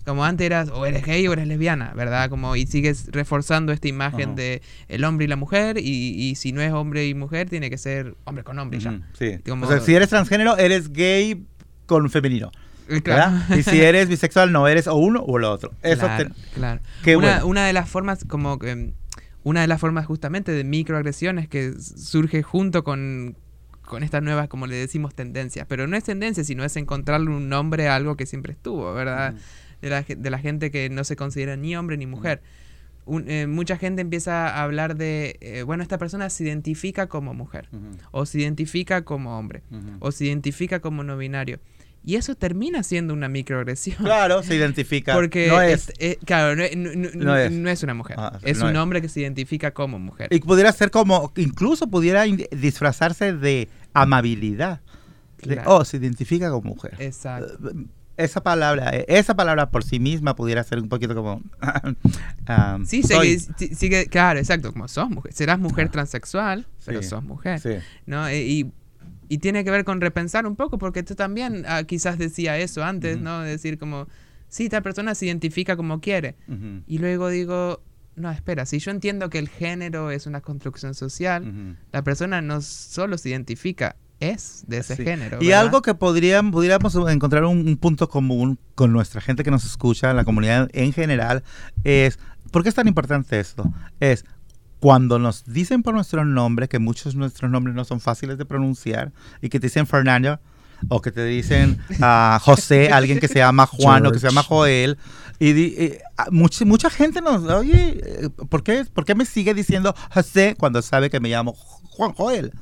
[0.05, 2.29] Como antes eras o eres gay o eres lesbiana, ¿verdad?
[2.29, 6.51] Como y sigues reforzando esta imagen de el hombre y la mujer y, y si
[6.51, 8.91] no es hombre y mujer tiene que ser hombre con hombre ya.
[8.91, 9.39] Ujú, Sí.
[9.47, 11.45] Como- O sea, si eres transgénero, eres gay
[11.87, 12.51] con femenino.
[12.87, 13.01] Eh.
[13.57, 15.71] Y si eres bisexual, no eres o uno o lo otro.
[15.81, 16.81] Eso claro, te- claro.
[17.03, 17.47] Qué una, bueno.
[17.47, 18.93] una de las formas, como que,
[19.43, 23.35] una de las formas justamente de microagresiones que surge junto con,
[23.85, 25.65] con estas nuevas, como le decimos, tendencias.
[25.67, 29.33] Pero no es tendencia, sino es encontrarle un nombre a algo que siempre estuvo, ¿verdad?
[29.81, 32.41] de, la, de la gente que no se considera ni hombre ni mujer.
[33.05, 37.33] Un- eh, mucha gente empieza a hablar de, eh, bueno, esta persona se identifica como
[37.35, 37.67] mujer,
[38.11, 39.61] o se identifica como hombre,
[39.99, 41.59] o se identifica como no binario.
[42.05, 43.97] Y eso termina siendo una microagresión.
[43.97, 45.13] Claro, se identifica.
[45.13, 45.89] Porque, no es.
[45.89, 47.51] es- eh, claro, no, no- no- es.
[47.51, 48.15] no es una mujer.
[48.19, 48.77] Ah, es un es.
[48.77, 50.27] hombre que se identifica como mujer.
[50.31, 54.81] Y pudiera ser como, incluso pudiera disfrazarse de amabilidad.
[55.41, 55.75] De, Claro.
[55.77, 56.95] oh, se identifica como mujer.
[56.99, 57.69] Exacto.
[57.69, 57.85] Eh,
[58.17, 61.41] Esa palabra, eh, esa palabra por sí misma pudiera ser un poquito como.
[62.47, 65.33] ah, Sí, soy- sigue, si- sigue- claro, exacto, como sos mujer.
[65.33, 67.59] Serás mujer transexual, pero Sí, sos mujer.
[67.59, 67.75] sí.
[68.05, 68.27] ¿no?
[68.27, 68.71] E- Y,
[69.29, 72.83] y tiene que ver con repensar un poco, porque tú también ah, quizás decía eso
[72.83, 73.23] antes, Ujú.
[73.23, 73.41] ¿no?
[73.41, 74.07] Decir como,
[74.49, 76.35] sí, esta persona se identifica como quiere.
[76.47, 77.81] Ujú, Y luego digo,
[78.15, 81.75] no, espera, si yo entiendo que el género es una construcción social, ujú.
[81.91, 85.03] la persona no solo se identifica, es de ese Sí.
[85.03, 85.39] género.
[85.41, 85.61] Y ¿verdad?
[85.63, 90.13] algo que podrían, pudiéramos encontrar un, un punto común con nuestra gente que nos escucha,
[90.13, 91.43] la comunidad en general,
[91.83, 92.17] es,
[92.51, 93.65] ¿por qué es tan importante esto?
[93.99, 94.23] Es
[94.85, 98.45] cuando nos dicen por nuestro nombre, que muchos de nuestros nombres no son fáciles de
[98.45, 100.39] pronunciar, y que te dicen Fernando,
[100.89, 104.43] o que te dicen ah, José, alguien que se llama Juan o que se llama
[104.43, 104.99] Joel,
[105.39, 109.95] y, ah, mucha, mucha gente nos, oye, eh, ¿por qué, ¿por qué me sigue diciendo
[110.13, 112.53] José cuando sabe que me llamo Juan Joel?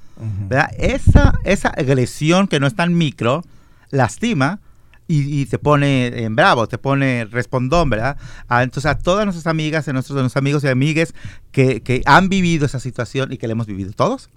[0.47, 0.69] ¿verdad?
[0.77, 3.43] Esa, esa agresión que no es tan micro
[3.89, 4.61] lastima
[5.07, 8.17] y, y te pone en bravo, te pone respondón, ¿verdad?
[8.47, 11.13] Ah, entonces a todas nuestras amigas, a nuestros, a nuestros amigos y amigues
[11.51, 14.29] que, que han vivido esa situación y que la hemos vivido todos,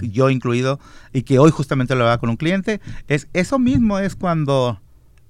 [0.00, 0.78] yo incluido,
[1.12, 4.80] y que hoy justamente lo hablaba con un cliente, es eso mismo es cuando,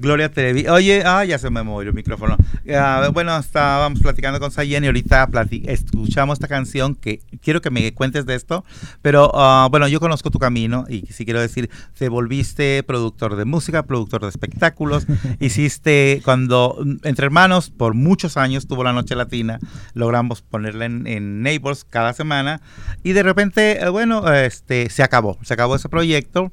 [0.00, 0.66] Gloria Trevi.
[0.66, 2.38] Oye, ah, ya se me movió el micrófono.
[2.74, 5.28] Ah, bueno, estábamos platicando con Sayen y ahorita
[5.66, 8.64] escuchamos esta canción que quiero que me cuentes de esto.
[9.02, 13.44] Pero ah, bueno, yo conozco tu camino y sí quiero decir, te volviste productor de
[13.44, 15.06] música, productor de espectáculos.
[15.38, 19.58] Hiciste cuando mm, Entre Hermanos por muchos años tuvo la Noche Latina.
[19.92, 22.62] Logramos ponerla en, en Neighbors cada semana.
[23.02, 25.36] Y de repente, eh, bueno, este, se acabó.
[25.42, 26.50] Se acabó ese proyecto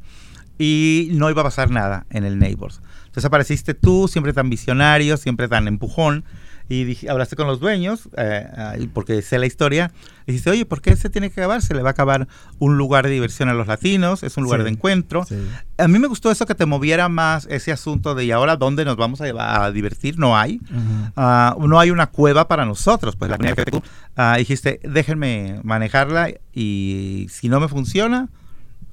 [0.60, 2.82] y no iba a pasar nada en el Neighbors.
[3.18, 6.24] Entonces apareciste tú, siempre tan visionario, siempre tan empujón,
[6.70, 9.92] y dije- hablaste con los dueños, eh, ah, porque sé la historia,
[10.28, 11.64] y dijiste, oye, ¿por qué se tiene que acabar?
[11.64, 12.28] Se le va a acabar
[12.60, 15.26] un lugar de diversión a los latinos, es un lugar Sí, de encuentro.
[15.26, 15.36] Sí.
[15.80, 18.86] A mí me gustó eso que te moviera más ese asunto de, ¿y ahora dónde
[18.86, 20.20] nos vamos a, a divertir?
[20.20, 20.58] No hay.
[20.70, 21.12] Ujú.
[21.16, 23.82] Ah, no hay una cueva para nosotros, pues la que tú
[24.16, 28.30] ah, dijiste, déjenme manejarla y si no me funciona,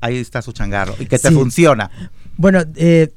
[0.01, 1.35] ahí está su changarro y que te Sí.
[1.35, 1.91] funciona.
[2.39, 3.13] Bueno, eh,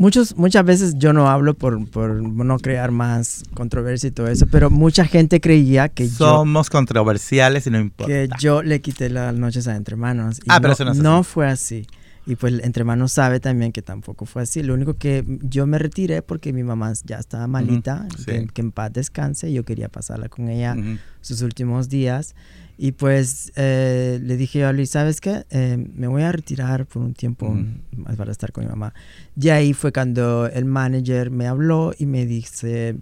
[0.00, 4.46] muchos, muchas veces yo no hablo por, por no crear más controversia y todo eso,
[4.50, 8.10] pero mucha gente creía que yo Somos controversiales y no importa.
[8.12, 10.38] que yo le quité las noches a Entre Manos.
[10.38, 11.30] Y Ah, pero no, eso no es así.
[11.32, 11.86] fue así.
[12.26, 14.62] Y pues Entre Manos sabe también que tampoco fue así.
[14.62, 18.24] Lo único que yo me retiré porque mi mamá ya estaba malita, sí.
[18.24, 19.52] que, que en paz descanse.
[19.52, 20.76] Yo quería pasarla con ella
[21.20, 22.34] sus últimos días.
[22.82, 25.44] Y pues eh, le dije a Luis, ¿sabes qué?
[25.50, 27.66] Eh, me voy a retirar por un tiempo Ujú.
[27.94, 28.94] más para estar con mi mamá.
[29.38, 32.96] Y ahí fue cuando el manager me habló y me dice,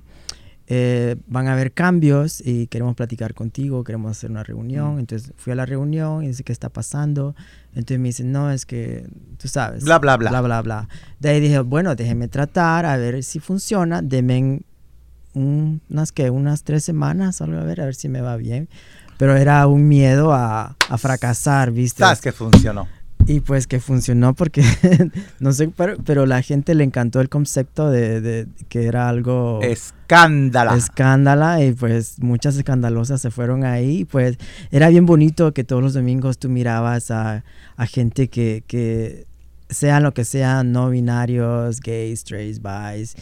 [0.66, 4.96] eh, van a haber cambios y queremos platicar contigo, queremos hacer una reunión.
[4.96, 4.98] Mm.
[4.98, 7.36] Entonces fui a la reunión y dice, ¿qué está pasando?
[7.68, 9.06] Entonces me dice, no, es que
[9.40, 9.84] tú sabes.
[9.84, 10.30] Bla, bla, bla.
[10.30, 10.88] Bla, bla, bla.
[11.20, 14.02] De ahí dije, bueno, déjeme tratar a ver si funciona.
[14.02, 14.38] Deme
[15.34, 18.68] un- unas, que unas tres semanas, algo a ver, a ver si me va bien.
[19.18, 21.98] Pero era un miedo a, a fracasar, ¿viste?
[22.02, 22.88] Sabes que funcionó.
[23.26, 24.62] Y pues que funcionó porque,
[25.40, 29.61] no sé, pero, pero la gente le encantó el concepto de, de que era algo
[29.62, 30.74] Escándala.
[30.74, 34.07] escándala y pues muchas escandalosas se fueron ahí.
[34.07, 34.38] Pues
[34.70, 37.44] era bien bonito que todos los domingos tú mirabas a,
[37.76, 39.26] a gente que, que
[39.68, 43.14] sean lo que sean, no binarios, gays, straight, bis,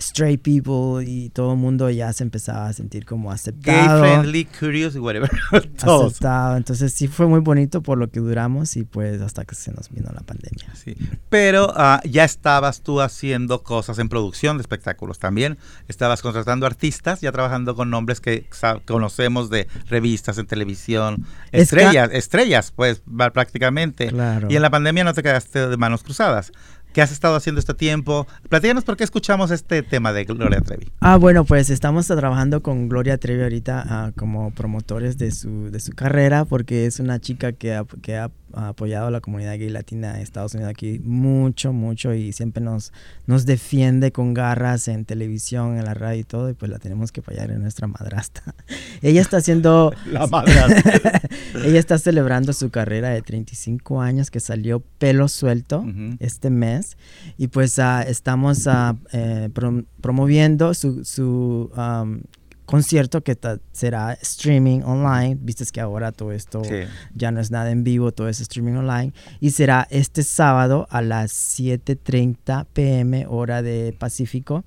[0.00, 4.00] straight people y todo el mundo ya se empezaba a sentir como Gay aceptado.
[4.00, 5.30] friendly, curious, whatever.
[5.76, 6.12] Todos.
[6.12, 6.56] aceptado.
[6.56, 9.90] Entonces sí fue muy bonito por lo que duramos y pues hasta que se nos
[9.90, 10.74] vino la pandemia.
[10.74, 10.96] Sí.
[11.28, 15.58] Pero ah, ya estabas tú haciendo cosas en producción de espectáculos también.
[15.88, 18.46] Estabas contratando artistas, ya trabajando con nombres que
[18.86, 21.26] conocemos de revistas en televisión.
[21.52, 24.08] Estrellas, estrellas, pues prácticamente.
[24.08, 24.48] Claro.
[24.50, 26.52] Y en la pandemia no te quedaste de manos cruzadas.
[26.92, 28.26] ¿Qué has estado haciendo este tiempo?
[28.48, 30.90] Platícanos por qué escuchamos este tema de Gloria Trevi.
[31.00, 35.78] Ah, bueno, pues estamos trabajando con Gloria Trevi ahorita ah, como promotores de su, de
[35.78, 39.68] su carrera porque es una chica que ha, que ha apoyado a la comunidad gay
[39.68, 42.92] latina de Estados Unidos aquí mucho, mucho y siempre nos,
[43.26, 47.12] nos defiende con garras en televisión, en la radio y todo y pues la tenemos
[47.12, 48.54] que apoyar en nuestra madrastra.
[49.02, 49.92] Ella está haciendo...
[50.10, 51.22] La madrastra.
[51.64, 55.84] Ella está celebrando su carrera de 35 años que salió pelo suelto
[56.18, 56.96] este mes
[57.38, 62.22] y pues ah, estamos eh, prom- promoviendo su, su am,
[62.70, 63.36] concierto que
[63.72, 65.36] será streaming online.
[65.40, 66.84] Viste que ahora todo esto Sí.
[67.14, 69.12] ya no es nada en vivo, todo es streaming online.
[69.40, 74.64] Y será este sábado a las 7.30 pm hora de Pacífico.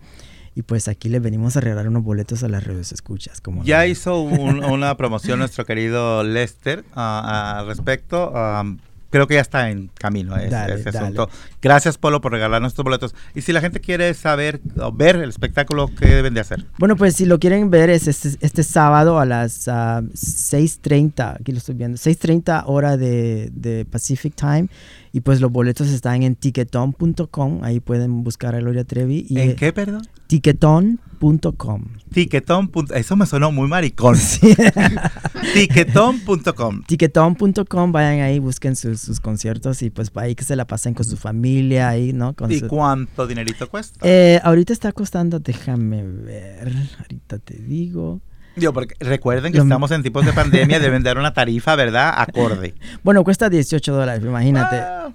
[0.56, 3.42] Y pues aquí le venimos a regalar unos boletos a las redes escuchas.
[3.42, 3.86] Como Ya no.
[3.86, 8.36] hizo un- una promoción nuestro querido Lester ah, al respecto.
[8.38, 8.80] am,
[9.14, 10.98] creo que ya está en camino ese, Dale, ese dale.
[10.98, 11.30] asunto.
[11.62, 13.14] Gracias, Polo, por regalarnos estos boletos.
[13.36, 16.66] Y si la gente quiere saber o ver el espectáculo, ¿qué deben de hacer?
[16.80, 21.52] Bueno, pues si lo quieren ver es este, este sábado a las ah, 6.30, aquí
[21.52, 24.68] lo estoy viendo, 6.30 hora de, de Pacific Time.
[25.12, 29.28] Y pues los boletos están en ticketon.com, ahí pueden buscar a Gloria Trevi.
[29.30, 30.08] Y ¿En qué, perdón?
[30.26, 30.98] Ticketon.com.
[32.72, 34.18] Punto- Eso me sonó muy maricón.
[34.18, 34.54] Sí.
[35.54, 36.84] Tiquetón.com.
[36.86, 41.06] Ticketon.com, vayan ahí, busquen sus, sus conciertos y pues ahí que se la pasen con
[41.06, 42.34] su familia ahí, ¿no?
[42.36, 44.00] Con ¿Y su- cuánto dinerito cuesta?
[44.04, 48.20] Eh, ahorita está costando, déjame ver, ahorita te digo.
[48.56, 52.14] Yo, porque recuerden que Lo- estamos en tiempos de pandemia, deben dar una tarifa, ¿verdad?
[52.18, 52.76] Acorde.
[53.04, 54.76] Bueno, cuesta 18 dólares, imagínate.
[54.76, 55.10] Ah,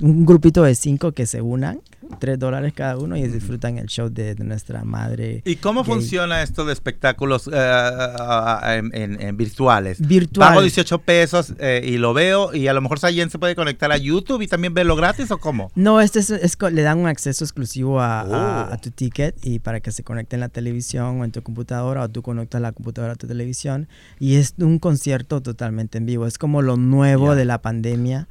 [0.00, 1.80] un grupito de cinco que se unan,
[2.18, 5.42] 3 dólares cada uno y disfrutan el show de, de nuestra madre.
[5.44, 5.92] ¿Y cómo gay.
[5.94, 10.00] funciona esto de espectáculos ah, en, en- en virtuales?
[10.06, 10.48] Virtual.
[10.48, 13.90] Pago 18 pesos eh, y lo veo y a lo mejor Sayen se puede conectar
[13.92, 15.70] a YouTube y también verlo gratis o cómo?
[15.74, 16.30] No, este es,
[16.72, 18.72] le dan un acceso exclusivo a, Oh.
[18.72, 22.02] a tu ticket y para que se conecte en la televisión o en tu computadora
[22.02, 23.88] o tú conectas la computadora a tu televisión
[24.18, 26.26] y es un concierto totalmente en vivo.
[26.26, 28.28] Es como lo nuevo de la pandemia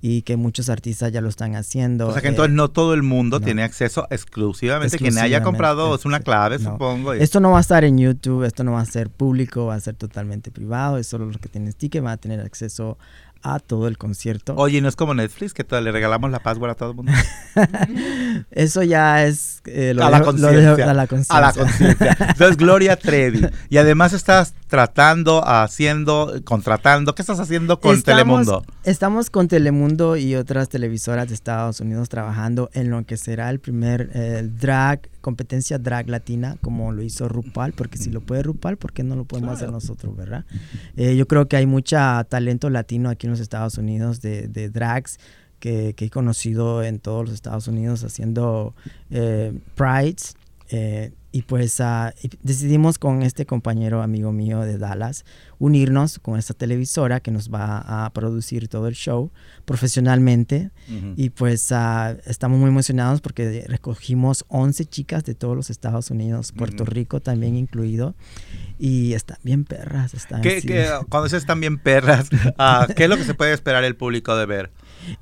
[0.00, 2.08] y que muchos artistas ya lo están haciendo.
[2.08, 3.44] O sea que Eh, entonces no todo el mundo mundo No.
[3.44, 4.98] tiene acceso exclusivamente.
[4.98, 6.72] Quien haya comprado es una clave, no.
[6.72, 7.12] supongo.
[7.12, 9.80] Esto no va a estar en YouTube, esto no va a ser público, va a
[9.80, 10.98] ser totalmente privado.
[10.98, 12.98] Es solo los que tienen ticket van a tener acceso
[13.42, 14.54] a todo el concierto.
[14.56, 17.12] Oye, no es como Netflix que le regalamos la password a todo el mundo.
[18.50, 21.52] Eso ya es eh, lo a, la lo conciencia, a la a la conciencia.
[21.52, 22.16] conciencia.
[22.20, 23.46] Entonces, Gloria Trevi.
[23.68, 27.14] Y además estás tratando, haciendo, contratando.
[27.14, 28.64] ¿Qué estás haciendo con Estamos- Telemundo?
[28.84, 33.60] Estamos con Telemundo y otras televisoras de Estados Unidos trabajando en lo que será el
[33.60, 38.76] primer eh, drag, competencia drag latina, como lo hizo RuPaul, porque si lo puede RuPaul,
[38.76, 40.44] ¿por qué no lo podemos hacer nosotros, verdad?
[40.96, 45.18] Eh, yo creo que hay mucha talento latino aquí en los Estados Unidos de, drags
[45.58, 48.74] que, que he conocido en todos los Estados Unidos haciendo
[49.10, 50.34] eh, prides.
[50.70, 51.80] eh, y pues
[52.22, 55.24] y decidimos con este compañero amigo mío de Dallas
[55.58, 59.30] unirnos con esta televisora que nos va a producir todo el show
[59.64, 60.70] profesionalmente.
[61.16, 66.52] Y pues ah, estamos muy emocionados porque recogimos 11 chicas de todos los Estados Unidos,
[66.52, 66.84] Puerto.
[66.84, 68.14] Rico también incluido.
[68.78, 70.12] Y están bien perras.
[70.14, 70.66] Están ¿Qué, así.
[70.66, 72.28] qué- cuando dices también perras,
[72.58, 74.70] ah, ¿qué es lo que se puede esperar el público de ver?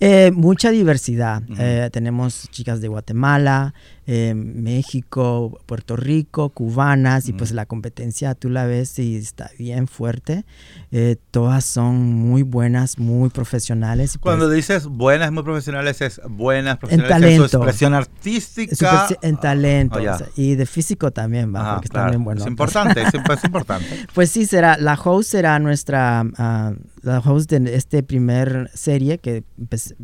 [0.01, 1.43] Eh, mucha diversidad.
[1.59, 3.75] Eh, tenemos chicas de Guatemala,
[4.13, 9.87] eh, México, Puerto Rico, cubanas, y pues la competencia tú la ves y está bien
[9.87, 10.45] fuerte.
[10.91, 14.15] Eh, todas son muy buenas, muy profesionales.
[14.15, 17.49] pues, Cuando dices buenas, muy profesionales, es buenas profesionales en, talento.
[17.49, 19.07] su expresión es artística.
[19.23, 20.15] en talento Oh, ya.
[20.17, 22.19] o sea, y de físico también va Ajá, porque claro.
[22.19, 23.87] buenos Es importante, es, es importante.
[24.15, 29.45] Pues sí, será, la host será nuestra, ah, la host de este primer serie que
[29.69, 29.95] pues,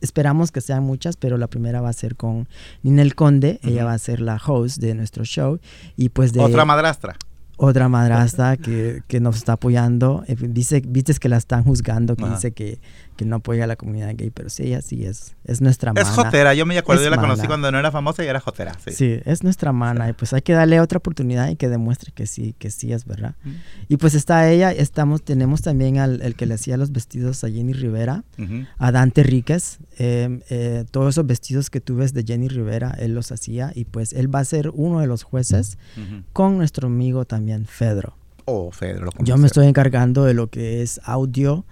[0.00, 2.48] esperamos que sean muchas, pero la primera va a ser con
[2.82, 5.58] Ninel Conde, ella va a ser la host de nuestro show
[5.96, 7.16] y pues de Otra madrastra.
[7.56, 12.24] Otra madrastra que, que nos está apoyando, Eh, dice, viste que la están juzgando, que
[12.24, 12.34] Ajá.
[12.34, 12.78] dice que,
[13.16, 16.04] que no apoya a la comunidad gay, pero sí, ella sí es, es nuestra Es
[16.04, 16.24] mana.
[16.24, 18.76] jotera, yo me acuerdo, Es yo la conocí cuando no era famosa y era jotera.
[18.84, 18.90] Sí.
[18.92, 22.26] Sí, es nuestra mana y pues hay que darle otra oportunidad y que demuestre que
[22.26, 23.34] sí, que sí es verdad.
[23.44, 23.50] Mm.
[23.88, 27.48] Y pues está ella, estamos, tenemos también al el que le hacía los vestidos a
[27.48, 28.64] Jenny Rivera, Ujú.
[28.78, 29.78] a Dante Ríquez.
[29.98, 33.86] eh, eh, todos esos vestidos que tú ves de Jenny Rivera, él los hacía y
[33.86, 36.22] pues él va a ser uno de los jueces Ujú.
[36.34, 38.16] con nuestro amigo también Fedro.
[38.44, 41.64] Oh, Fedro, lo Yo me estoy encargando de lo que es audio.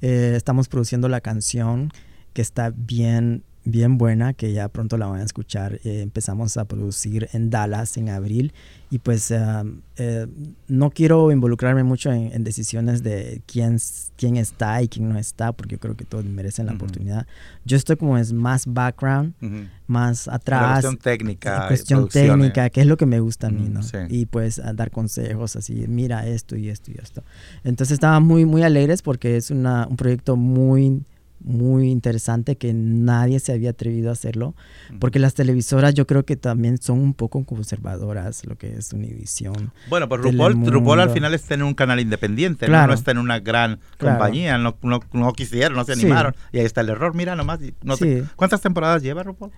[0.00, 1.90] Eh, estamos produciendo la canción
[2.32, 5.80] que está bien, bien buena, que ya pronto la van a escuchar.
[5.84, 8.52] Eh, empezamos a producir en Dallas en abril
[8.90, 9.64] y pues ah,
[9.96, 10.26] eh,
[10.66, 13.76] no quiero involucrarme mucho en, en decisiones de quién,
[14.16, 16.84] quién está y quién no está, porque yo creo que todos merecen la Ujú.
[16.84, 17.26] oportunidad.
[17.64, 19.66] Yo estoy como es más background, Ujú.
[19.86, 20.70] más La atrás.
[20.80, 21.64] cuestión técnica.
[21.64, 23.82] y cuestión técnica, que es lo que me gusta a mí, ¿no?
[23.82, 23.98] sí.
[24.08, 27.22] Y pues a dar consejos así, mira esto y esto y esto.
[27.62, 31.02] Entonces estaban muy, muy alegres porque es una, un proyecto muy,
[31.42, 34.54] muy interesante que nadie se había atrevido a hacerlo.
[34.98, 39.72] Porque las televisoras yo creo que también son un poco conservadoras, lo que es Univision.
[39.88, 40.20] Bueno, pues.
[40.20, 42.70] RuPaul, RuPaul al final está en un canal independiente, ¿no?
[42.72, 42.88] Claro.
[42.88, 44.18] no está en una gran Claro.
[44.18, 46.02] compañía, no, no, no quisieron, no se Sí.
[46.02, 46.34] animaron.
[46.52, 47.60] Y ahí está el error, mira nomás.
[47.82, 48.24] no sé-.
[48.36, 49.50] ¿Cuántas temporadas lleva RuPaul?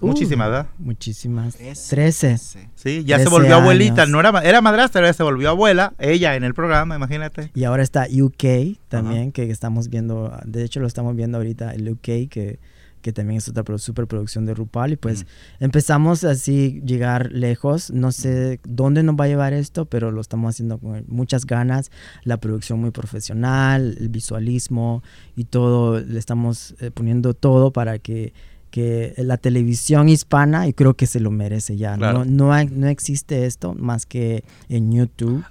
[0.00, 0.66] Uh, Muchísimas, ¿verdad?
[0.78, 1.56] Muchísimas.
[1.56, 1.88] Trece.
[1.88, 2.36] Trece.
[2.74, 4.10] Sí, ya se 13 volvió abuelita, años.
[4.12, 7.50] no era, era madrastra, ahora se volvió abuela, ella en el programa, imagínate.
[7.54, 11.88] Y ahora está UK también, que estamos viendo, de hecho lo estamos viendo ahorita, el
[11.90, 12.58] UK, que,
[13.00, 14.92] que también es otra pro- superproducción de RuPaul.
[14.92, 15.24] Y pues
[15.60, 15.64] Mm.
[15.64, 17.90] empezamos así llegar lejos.
[17.90, 21.90] No sé dónde nos va a llevar esto, pero lo estamos haciendo con muchas ganas.
[22.24, 25.02] La producción muy profesional, el visualismo
[25.36, 28.32] y todo, le estamos eh, poniendo todo para que
[28.76, 31.96] que la televisión hispana, y creo que se lo merece ya.
[31.96, 32.26] Claro.
[32.26, 35.42] No, no, hay- no existe esto más que en YouTube,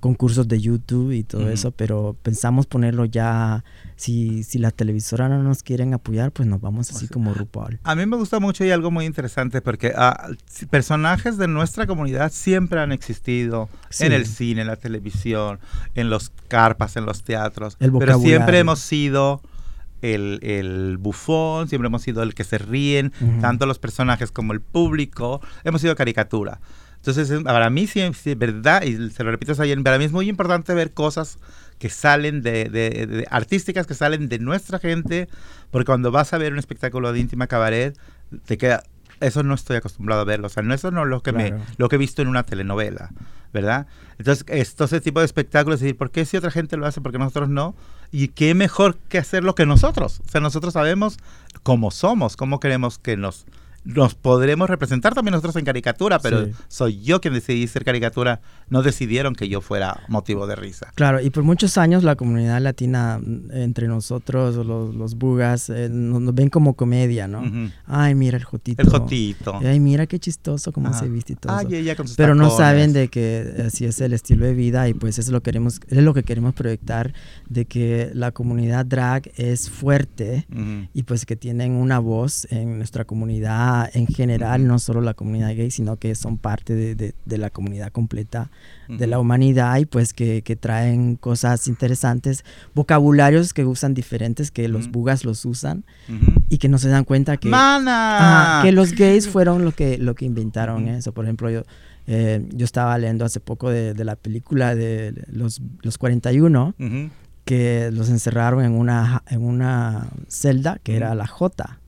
[0.00, 1.50] concursos de YouTube y todo Ujú.
[1.50, 3.64] eso, pero pensamos ponerlo ya,
[3.96, 7.80] si, si las televisoras no nos quieren apoyar, pues nos vamos así como RuPaul.
[7.84, 9.94] A mí me gusta mucho y algo muy interesante porque
[10.46, 14.04] si- personajes de nuestra comunidad siempre han existido Sí.
[14.04, 15.58] en el cine, en la televisión,
[15.94, 17.78] en los carpas, en los teatros.
[17.80, 19.40] El pero siempre hemos sido
[20.12, 23.40] el, el bufón, siempre hemos sido el que se ríen, Ujú.
[23.40, 26.60] tanto los personajes como el público, hemos sido caricatura.
[26.96, 30.12] Entonces, es- para mí sí es verdad, y se lo repito ayer, para mí es
[30.12, 31.38] muy importante ver cosas
[31.78, 35.28] que salen de, de- de- artísticas que salen de nuestra gente,
[35.70, 37.96] porque cuando vas a ver un espectáculo de íntima cabaret,
[38.46, 38.84] te queda,
[39.20, 41.48] eso no estoy acostumbrado a verlo, o sea, no, eso no es lo que, me,
[41.50, 41.64] Claro.
[41.76, 43.10] lo que he visto en una telenovela,
[43.52, 43.86] ¿verdad?
[44.18, 47.00] Entonces, esto, ese tipo de espectáculos, es decir, ¿por qué si otra gente lo hace,
[47.00, 47.74] por qué nosotros no?
[48.16, 51.18] Y qué mejor que hacerlo que nosotros, o sea, nosotros sabemos
[51.64, 53.44] cómo somos, cómo queremos que nos
[53.84, 56.52] nos podremos representar también nosotros en caricatura, pero Sí.
[56.68, 58.40] soy yo quien decidí ser caricatura.
[58.70, 60.90] No decidieron que yo fuera motivo de risa.
[60.94, 65.88] Claro, y por muchos años la comunidad latina, mm, entre nosotros, los, los bugas, eh,
[65.90, 67.40] nos, nos ven como comedia, ¿no?
[67.42, 67.70] Ujú.
[67.86, 68.80] Ay, mira el jotito.
[68.82, 69.58] El jotito.
[69.62, 71.00] Ay, mira qué chistoso cómo Ajá.
[71.00, 71.54] se viste y todo.
[71.54, 72.56] Ay, ella con sus Pero no tacones.
[72.66, 75.80] saben de que así es el estilo de vida y pues eso es lo queremos,
[75.88, 77.12] es lo que queremos proyectar
[77.50, 80.88] de que la comunidad drag es fuerte Ujú.
[80.94, 85.48] y pues que tienen una voz en nuestra comunidad en general, no solo la comunidad
[85.54, 88.50] gay, sino que son parte de, de- de la comunidad completa
[88.88, 92.44] de la humanidad y pues que, que traen cosas interesantes,
[92.74, 95.84] vocabularios que usan diferentes, que los bugas los usan
[96.50, 97.48] y que no se dan cuenta que...
[97.48, 98.60] ¡Mana!
[98.62, 101.12] Que los gays fueron lo que, lo que inventaron eso.
[101.12, 101.62] Por ejemplo, yo,
[102.06, 107.10] eh, yo estaba leyendo hace poco de, de la película de los, los 41, Ujú.
[107.46, 111.78] que los encerraron en una, en una celda que era la J.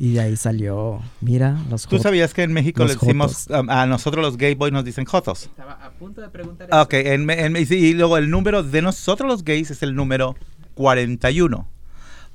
[0.00, 3.84] Y de ahí salió, mira, los ¿Tú sabías que en México le decimos, um, a
[3.86, 5.44] nosotros los gay boys nos dicen jotos?
[5.46, 8.80] Estaba a punto de preguntar Ah, Ok, en, me- en- y luego el número de
[8.80, 10.36] nosotros los gays es el número
[10.74, 11.66] 41.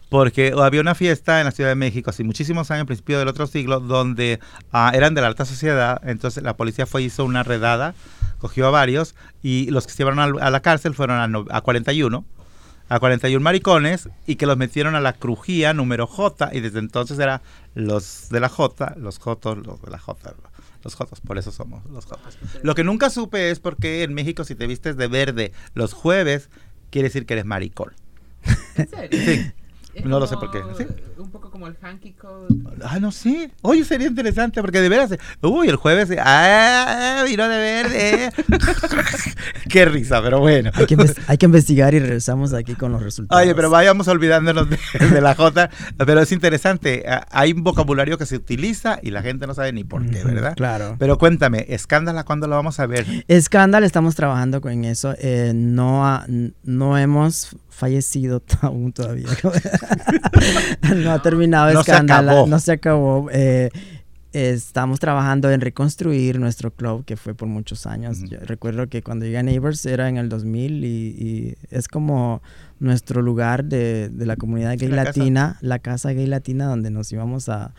[0.09, 3.47] Porque había una fiesta en la Ciudad de México hace muchísimos años, principio del otro
[3.47, 4.39] siglo, donde
[4.73, 6.01] ah, eran de la alta sociedad.
[6.05, 7.95] Entonces la policía fue hizo una redada,
[8.39, 11.45] cogió a varios y los que se llevaron al- a, la cárcel fueron a, no-
[11.49, 12.25] a 41.
[12.89, 17.17] A 41 maricones y que los metieron a la crujía número J y desde entonces
[17.17, 17.41] era
[17.75, 20.33] los de la J, los Jotos, los de la J,
[20.83, 22.37] los Jotos, por eso somos los Jotos.
[22.61, 26.49] Lo que nunca supe es porque en México si te vistes de verde los jueves,
[26.89, 27.93] quiere decir que eres maricón.
[28.75, 29.19] ¿En serio?
[29.25, 29.51] Sí.
[29.93, 30.85] Es No lo sé por qué, sí.
[31.17, 32.47] Un poco como el hanky code.
[32.83, 33.51] Ah, no sé.
[33.61, 35.11] Oye, sería interesante porque de veras.
[35.41, 36.09] Uy, el jueves.
[36.19, 38.31] Ah, vino de verde.
[39.69, 40.71] Qué risa, pero bueno.
[40.73, 43.41] Hay que, hay que investigar y regresamos aquí con los resultados.
[43.43, 44.77] Oye, pero vayamos olvidándonos de,
[45.11, 45.69] de la J.
[45.97, 47.03] Pero es interesante.
[47.07, 50.23] ah, Hay un vocabulario que se utiliza y la gente no sabe ni por qué,
[50.23, 50.55] ¿verdad?
[50.55, 50.95] Claro.
[50.99, 53.05] Pero cuéntame, Escándala, ¿cuándo lo vamos a ver?
[53.27, 55.13] Escándalo, estamos trabajando con eso.
[55.19, 56.21] eh, no,
[56.63, 59.27] no hemos fallecido aún todavía.
[60.95, 62.47] no ha terminado No Escándalo.
[62.47, 63.29] No se acabó.
[63.31, 63.69] eh,
[64.33, 68.19] estamos trabajando en reconstruir nuestro club que fue por muchos años.
[68.29, 72.41] Yo recuerdo que cuando llegué a Neighbors era en el 2000 y, y es como
[72.79, 75.19] nuestro lugar de, de la comunidad gay La casa.
[75.19, 77.73] latina, la casa gay latina donde nos íbamos a,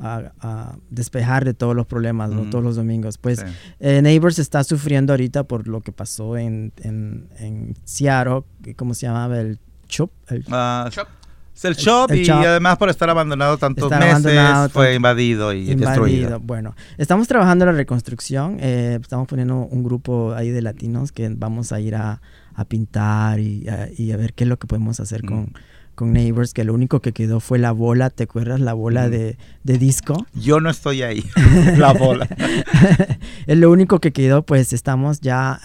[0.00, 3.18] a- a despejar de todos los problemas todos los domingos.
[3.18, 3.44] Pues Sí.
[3.80, 8.94] eh, Neighbors está sufriendo ahorita por lo que pasó en, en, en Seattle, que- ¿cómo
[8.94, 9.38] se llamaba?
[9.40, 10.10] El CHOP.
[10.28, 11.06] el- Shop.
[11.54, 12.38] es el shop el y shop.
[12.46, 16.04] además por estar abandonado tantos Estar meses abandonado fue tanto- invadido y invadido.
[16.06, 16.40] destruido.
[16.40, 18.56] Bueno, estamos trabajando en la reconstrucción.
[18.60, 22.22] eh, estamos poniendo un grupo ahí de latinos que vamos a ir a,
[22.54, 25.28] a pintar y a, y a ver qué es lo que podemos hacer Mm.
[25.28, 25.52] con
[26.06, 28.60] Neighbors, que lo único que quedó fue la bola, ¿te acuerdas?
[28.60, 30.26] La bola de, de disco.
[30.34, 31.24] Yo no estoy ahí.
[31.76, 32.28] la bola.
[33.46, 35.60] es lo único que quedó, pues estamos ya,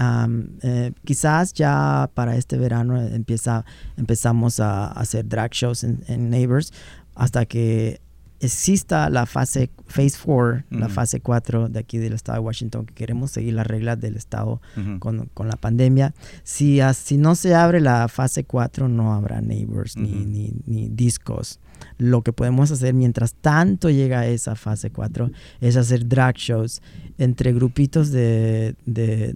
[0.62, 3.66] eh, quizás ya para este verano empieza,
[3.98, 6.72] empezamos a hacer drag shows en, en Neighbors
[7.16, 8.02] hasta que
[8.46, 10.96] exista la fase Phase 4, la Ujú.
[10.96, 14.62] fase 4 de aquí del estado de Washington, que queremos seguir las reglas del estado
[15.00, 16.14] con, con la pandemia.
[16.44, 21.60] Si, si no se abre la fase 4, no habrá Neighbors ni, ni, ni discos.
[21.98, 25.30] Lo que podemos hacer mientras tanto llega a esa fase 4
[25.62, 26.82] es hacer drag shows
[27.18, 29.36] entre grupitos de, de,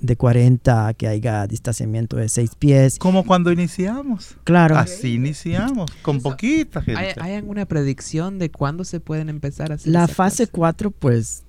[0.00, 2.98] de 40 que haya distanciamiento de 6 pies.
[2.98, 4.36] Como cuando iniciamos.
[4.44, 4.76] Claro.
[4.76, 7.14] Así iniciamos, con poquita ¿Hay, gente.
[7.20, 10.52] hay alguna predicción de cuándo se pueden empezar a hacer La fase clase?
[10.52, 11.44] 4, pues,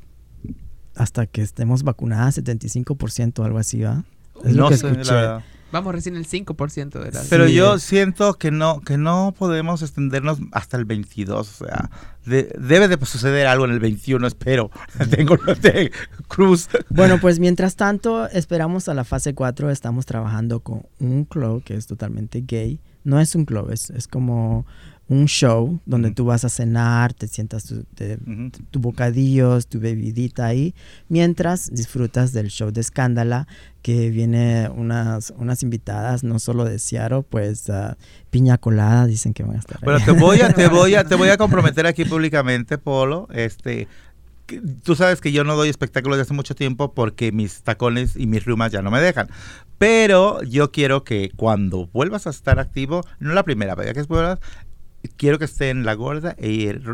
[0.95, 4.03] hasta que estemos vacunadas, 75% o algo así, ¿va?
[4.43, 5.13] Es lo no que sé, la escuché.
[5.13, 5.43] verdad.
[5.71, 7.27] Vamos recién el 5% de las...
[7.27, 7.53] Pero Sí.
[7.53, 11.89] yo siento que no que no podemos extendernos hasta el 22, o sea,
[12.25, 14.71] de- debe de suceder algo en el 21, espero.
[15.11, 15.91] Tengo de
[16.27, 16.69] Cruz.
[16.89, 19.69] Bueno, pues mientras tanto, esperamos a la fase 4.
[19.69, 22.79] Estamos trabajando con un club que es totalmente gay.
[23.03, 24.65] No es un club, es, es como
[25.09, 28.51] un show donde tú vas a cenar, te sientas tu, te- Ujú.
[28.71, 30.73] tu bocadillos, tu bebidita ahí,
[31.09, 33.47] mientras disfrutas del show de Escándala,
[33.81, 37.97] que viene unas, unas invitadas, no solo de Seattle, pues ah,
[38.29, 40.05] piña colada, dicen que van a estar Bueno, ahí.
[40.05, 43.87] te voy a te voy a te voy a comprometer aquí públicamente, Polo, este
[44.83, 48.25] Tú sabes que yo no doy espectáculos desde hace mucho tiempo porque mis tacones y
[48.25, 49.27] mis rumas ya no me dejan.
[49.77, 54.39] Pero yo quiero que cuando vuelvas a estar activo, no la primera vez que vuelvas,
[55.17, 56.49] quiero que esté en La Gorda e,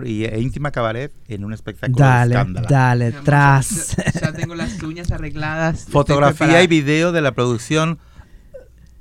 [0.06, 2.68] y- e Íntima Cabaret en un espectáculo de Dale, escándalo.
[2.70, 3.96] dale, Mi amor, tras.
[3.98, 5.86] Ya, ya tengo las uñas arregladas.
[5.90, 8.00] Fotografía y video de la producción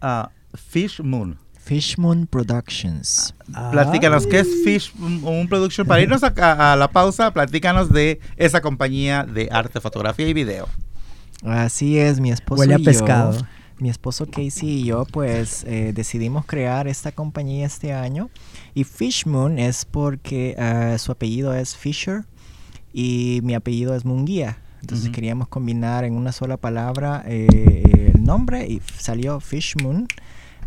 [0.01, 1.39] ah, Fish Moon.
[1.65, 3.35] Fishmoon Productions.
[3.55, 3.71] Ah.
[3.73, 5.87] Platícanos, ¿qué es Fish, un, un production?
[5.87, 10.35] Para irnos a, a- a la pausa, platícanos de esa compañía de arte, fotografía y
[10.35, 10.69] video.
[11.43, 13.33] Así es, mi esposo Huele a y pescado.
[13.39, 13.47] yo,
[13.79, 18.31] mi esposo Casey y yo, pues eh, decidimos crear esta compañía este año.
[18.75, 22.25] Y Fishmoon es porque eh, su apellido es Fisher
[22.93, 24.59] y mi apellido es Munguía.
[24.81, 30.09] Entonces queríamos combinar en una sola palabra eh, el nombre y salió Fishmoon.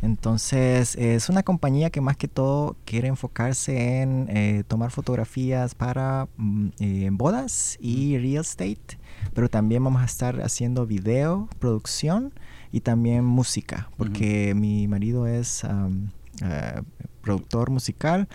[0.01, 6.27] Entonces es una compañía que más que todo quiere enfocarse en eh, tomar fotografías para
[6.37, 8.97] mm, eh, bodas y real estate,
[9.33, 12.33] pero también vamos a estar haciendo video, producción
[12.71, 16.81] y también música, porque mi marido es eh,
[17.21, 18.27] productor musical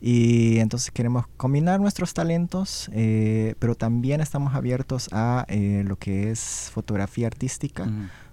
[0.00, 6.30] y entonces queremos combinar nuestros talentos, eh, pero también estamos abiertos a eh, lo que
[6.30, 7.86] es fotografía artística.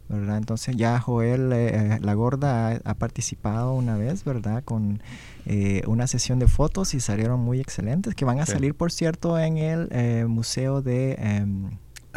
[0.09, 0.37] ¿verdad?
[0.37, 4.63] Entonces ya Joel, eh, la gorda, ha, ha participado una vez, ¿verdad?
[4.63, 5.01] Con
[5.45, 8.53] eh, una sesión de fotos y salieron muy excelentes, que van a Sí.
[8.53, 11.71] salir, por cierto, en el eh, Museo de em,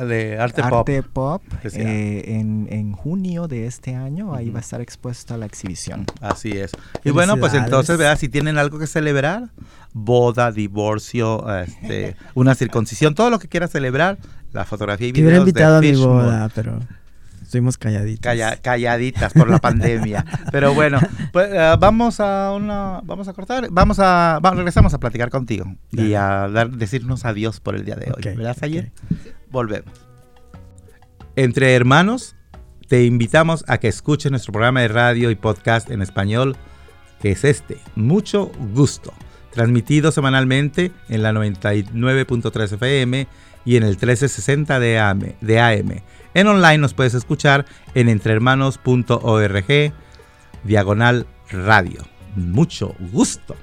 [0.05, 1.41] De arte, Arte pop.
[1.43, 1.43] Pop,
[1.73, 4.35] eh, en, en junio de este año.
[4.35, 4.55] Ahí Ujú.
[4.55, 6.07] va a estar expuesta la exhibición.
[6.21, 6.73] Así es.
[7.05, 8.19] Y bueno, pues entonces, ¿verdad?
[8.19, 9.49] Si tienen algo que celebrar,
[9.93, 14.19] boda, divorcio, este, una circuncisión, todo lo que quieras celebrar,
[14.53, 16.25] la fotografía y Te hubiera videos invitado a de mi Fishmoon.
[16.25, 16.79] boda, pero
[17.43, 18.21] estuvimos calladitos.
[18.23, 20.25] Calla- calladitas por la pandemia.
[20.53, 20.99] Pero bueno,
[21.33, 25.65] pues eh, vamos a una, vamos a cortar, vamos a, va- regresamos a platicar contigo
[25.91, 26.17] y Dale.
[26.17, 28.23] a dar, decirnos adiós por el día de hoy.
[28.37, 28.93] ¿Verdad, Sayer?
[29.11, 29.35] ok.
[29.51, 29.93] Volvemos.
[31.37, 32.37] Entre hermanos,
[32.89, 36.57] te invitamos a que escuches nuestro programa de radio y podcast en español,
[37.21, 39.13] que es este, Mucho Gusto,
[39.53, 43.29] transmitido semanalmente en la 99.3 FM
[43.65, 46.03] y en el 1360 de AM, de AM.
[46.35, 49.93] En online nos puedes escuchar en entrehermanos.org,
[50.65, 52.03] diagonal radio.
[52.37, 53.57] Mucho gusto.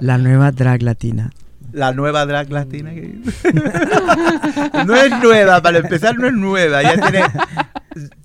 [0.00, 1.30] La nueva drag latina.
[1.72, 2.92] La nueva drag latina.
[2.94, 3.20] que-
[4.86, 6.82] no es nueva, para empezar no es nueva.
[6.82, 7.24] Ya tiene,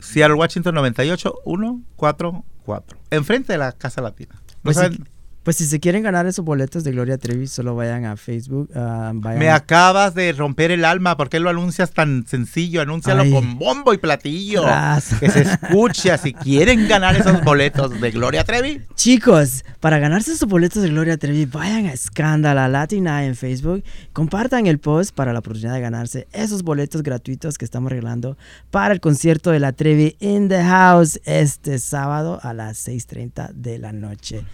[0.00, 2.94] Seattle, Washington 98144.
[3.10, 4.34] Enfrente de la Casa Latina.
[4.34, 5.08] ¿No Pues sí, saben?
[5.50, 8.70] Pues si se quieren ganar esos boletos de Gloria Trevi, solo vayan a Facebook.
[8.76, 11.16] ah, vayan Me acabas de romper el alma.
[11.16, 12.80] ¿Por qué lo anuncias tan sencillo?
[12.80, 13.32] Anúncialo Ay.
[13.32, 14.62] con bombo y platillo.
[14.62, 15.14] Tras.
[15.18, 16.16] Que se escuche.
[16.18, 21.16] Si quieren ganar esos boletos de Gloria Trevi, Chicos, para ganarse sus boletos de Gloria
[21.16, 23.82] Trevi, vayan a Escándala Latina en Facebook.
[24.12, 28.36] Compartan el post para la oportunidad de ganarse esos boletos gratuitos que estamos regalando
[28.70, 33.78] para el concierto de la Trevi in the House este sábado a las 6:30 de
[33.78, 34.44] la noche.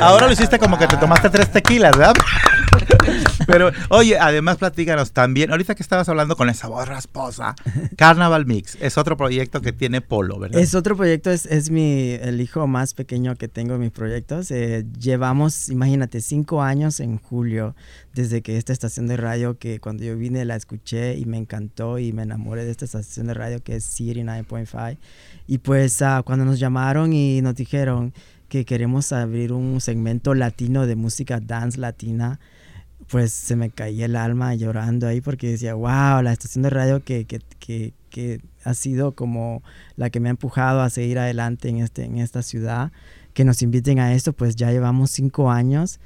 [0.00, 2.14] ahora lo hiciste como que te tomaste tres tequilas, ¿verdad?
[3.46, 7.54] Pero, oye, además platícanos también, ahorita que estabas hablando con esa voz rasposa,
[7.96, 10.60] Carnaval Mix es otro proyecto que tiene Polo, ¿verdad?
[10.60, 14.50] Es otro proyecto, es, es mi, el hijo más pequeño que tengo en mis proyectos.
[14.50, 17.74] Eh, llevamos, imagínate, cinco años en julio
[18.14, 21.98] desde que esta estación de radio, que cuando yo vine la escuché y me encantó
[21.98, 24.96] y me enamoré de esta estación de radio que es City 9.5.
[25.46, 28.12] Y pues ah, cuando nos llamaron y nos dijeron
[28.48, 32.38] que queremos abrir un segmento latino de música dance latina,
[33.08, 37.02] pues se me caía el alma llorando ahí porque decía, wow, la estación de radio
[37.02, 39.62] que, que, que, que ha sido como
[39.96, 42.92] la que me ha empujado a seguir adelante en, este, en esta ciudad,
[43.32, 46.00] que nos inviten a esto, pues ya llevamos cinco años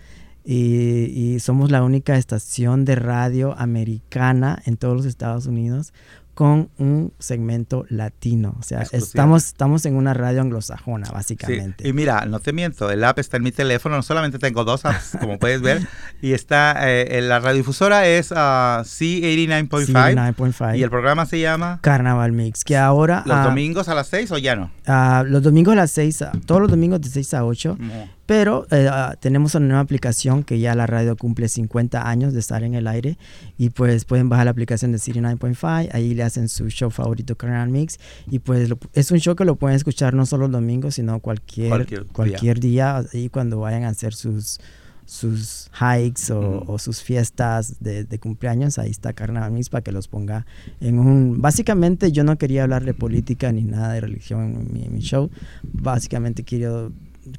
[0.45, 5.93] y, y somos la única estación de radio americana en todos los Estados Unidos
[6.39, 8.55] con un segmento latino.
[8.61, 11.89] O sea, estamos, estamos en una radio anglosajona, Sí, básicamente.
[11.89, 14.85] Y mira, no te miento, el app está en mi teléfono, no solamente tengo dos
[14.85, 15.89] apps, como puedes ver,
[16.23, 20.79] y está, eh, la radiodifusora es ah, C89.5 99.5.
[20.79, 24.31] y el programa se llama Carnaval Mix, que ahora Los ah, domingos a las 6
[24.31, 24.71] o ya no.
[24.87, 28.18] ah, los domingos a las 6, a- todos los domingos de 6 a 8, No.
[28.29, 32.41] Pero eh, ah, tenemos una nueva aplicación que ya la radio cumple 50 años de
[32.41, 33.17] estar en el aire
[33.57, 37.37] y pues pueden bajar la aplicación de City 9.5, ahí le hacen su show favorito
[37.37, 37.99] Carnaval Mix
[38.31, 41.21] y pues lo- es un show que lo pueden escuchar no solo los domingos, sino
[41.21, 43.01] cualquier, Cualquier cualquier, día.
[43.01, 44.61] día, ahí cuando vayan a hacer sus
[45.07, 50.07] sus hikes o, sus fiestas de, de cumpleaños, ahí está Carnaval Mix para que los
[50.07, 50.45] ponga
[50.83, 51.41] en un...
[51.41, 55.01] Básicamente yo no quería hablar de política ni nada de religión en mi, en mi
[55.01, 55.31] show,
[55.63, 56.93] básicamente quiero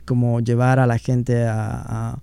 [0.06, 2.20] como llevar a la gente a,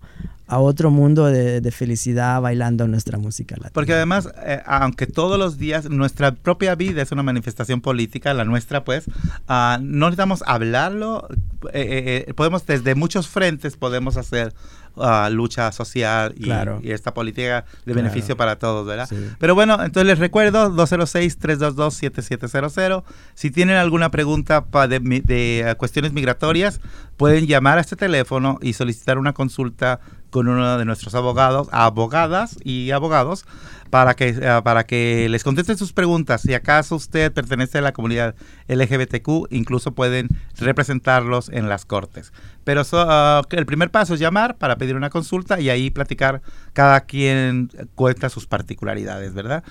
[0.48, 3.72] a- otro mundo de, de felicidad bailando nuestra música latina.
[3.74, 8.44] Porque además, eh, aunque todos los días nuestra propia vida es una manifestación política, la
[8.44, 9.06] nuestra pues,
[9.48, 11.26] ah, no necesitamos hablarlo,
[11.72, 14.54] eh, eh, podemos desde muchos frentes podemos hacer
[14.99, 16.80] ah, lucha social y, Claro.
[16.82, 17.97] y esta política de Claro.
[18.03, 19.09] beneficio para todos, ¿verdad?
[19.09, 19.16] Sí.
[19.38, 23.05] Pero bueno, entonces les recuerdo 206-322-7700.
[23.34, 26.80] Si tienen alguna pregunta pa- de, eh, cuestiones migratorias,
[27.16, 32.57] pueden llamar a este teléfono y solicitar una consulta con uno de nuestros abogados, abogadas
[32.62, 33.47] y abogados
[33.91, 36.43] para que, eh, para que les contesten sus preguntas.
[36.43, 38.34] Si acaso usted pertenece a la comunidad
[38.68, 40.28] LGBTQ, incluso pueden
[40.59, 42.32] representarlos en las cortes.
[42.64, 46.43] Pero so- ah, el primer paso es llamar para pedir una consulta y ahí platicar
[46.72, 49.64] cada quien cuenta sus particularidades, ¿verdad?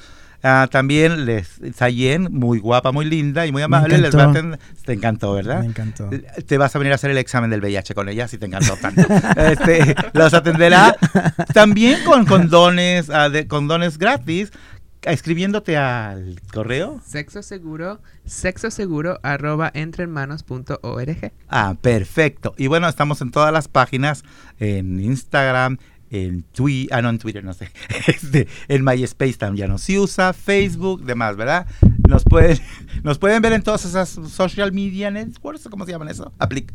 [0.47, 4.59] Ah, también les, Sayen, muy guapa, muy linda y muy amable, les va a atender-
[4.85, 5.61] Te encantó, ¿verdad?
[5.61, 6.07] Me encantó.
[6.45, 8.75] Te vas a venir a hacer el examen del VIH con ella, si te encantó
[8.77, 9.01] tanto.
[9.37, 10.95] Este, los atenderá
[11.51, 14.51] también con condones, ah, de, condones gratis,
[15.01, 17.01] escribiéndote al correo.
[17.03, 21.31] Sexo seguro, sexo seguro arroba entrehermanos.org.
[21.49, 22.53] Ah, perfecto.
[22.57, 24.23] Y bueno, estamos en todas las páginas,
[24.59, 25.77] en Instagram,
[26.23, 27.69] en Twitter, ah, no, en Twitter, no sé,
[28.07, 31.65] Este, en MySpace también ya no se usa, Facebook, demás, ¿verdad?
[32.07, 32.57] Nos pueden,
[33.03, 36.31] nos pueden ver en todas esas social media networks, ¿cómo se llaman eso?
[36.39, 36.67] Apli-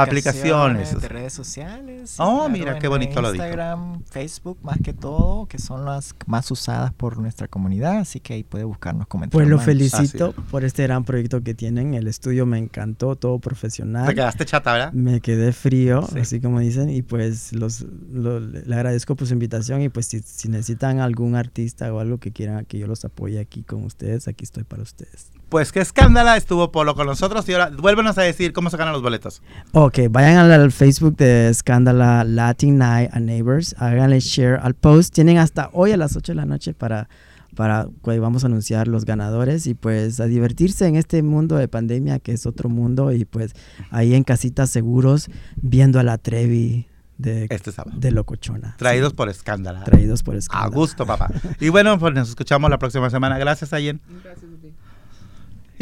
[0.00, 1.00] aplicaciones.
[1.00, 2.14] de redes sociales.
[2.18, 3.44] Oh, mira, qué bonito lo dijo.
[3.44, 8.34] Instagram, Facebook, más que todo, que son las más usadas por nuestra comunidad, así que
[8.34, 9.42] ahí puede buscarnos comentarios.
[9.42, 9.64] Pues lo más.
[9.66, 11.94] felicito por este gran proyecto que tienen.
[11.94, 14.06] El estudio me encantó, todo profesional.
[14.06, 14.92] Te quedaste chata, ¿verdad?
[14.92, 16.18] Me quedé frío, Sí.
[16.20, 17.82] así como dicen, y pues los,
[18.12, 22.18] lo- le agradezco por su invitación y pues si, si necesitan algún artista o algo
[22.18, 25.30] que quieran que yo los apoye aquí con ustedes, aquí estoy para ustedes.
[25.52, 28.94] Pues qué escándala, estuvo Polo con nosotros y ahora vuélvenos a decir cómo se ganan
[28.94, 29.42] los boletos.
[29.72, 35.12] Ok, vayan al, al Facebook de Escándala Latin Night a Neighbors, háganle share al post,
[35.14, 37.10] tienen hasta hoy a las 8 de la noche para
[37.54, 41.68] para que vamos a anunciar los ganadores y pues a divertirse en este mundo de
[41.68, 43.52] pandemia que es otro mundo y pues
[43.90, 46.88] ahí en casitas seguros viendo a la Trevi
[47.18, 47.98] de, Este sábado.
[48.00, 48.74] de Locochona.
[48.78, 49.84] Traídos por escándala.
[49.84, 50.74] Traídos por A Escándala.
[50.74, 51.30] gusto, papá.
[51.60, 53.36] Y bueno, pues nos escuchamos la próxima semana.
[53.36, 54.00] Gracias, Ayen.
[54.24, 54.72] Gracias a ti.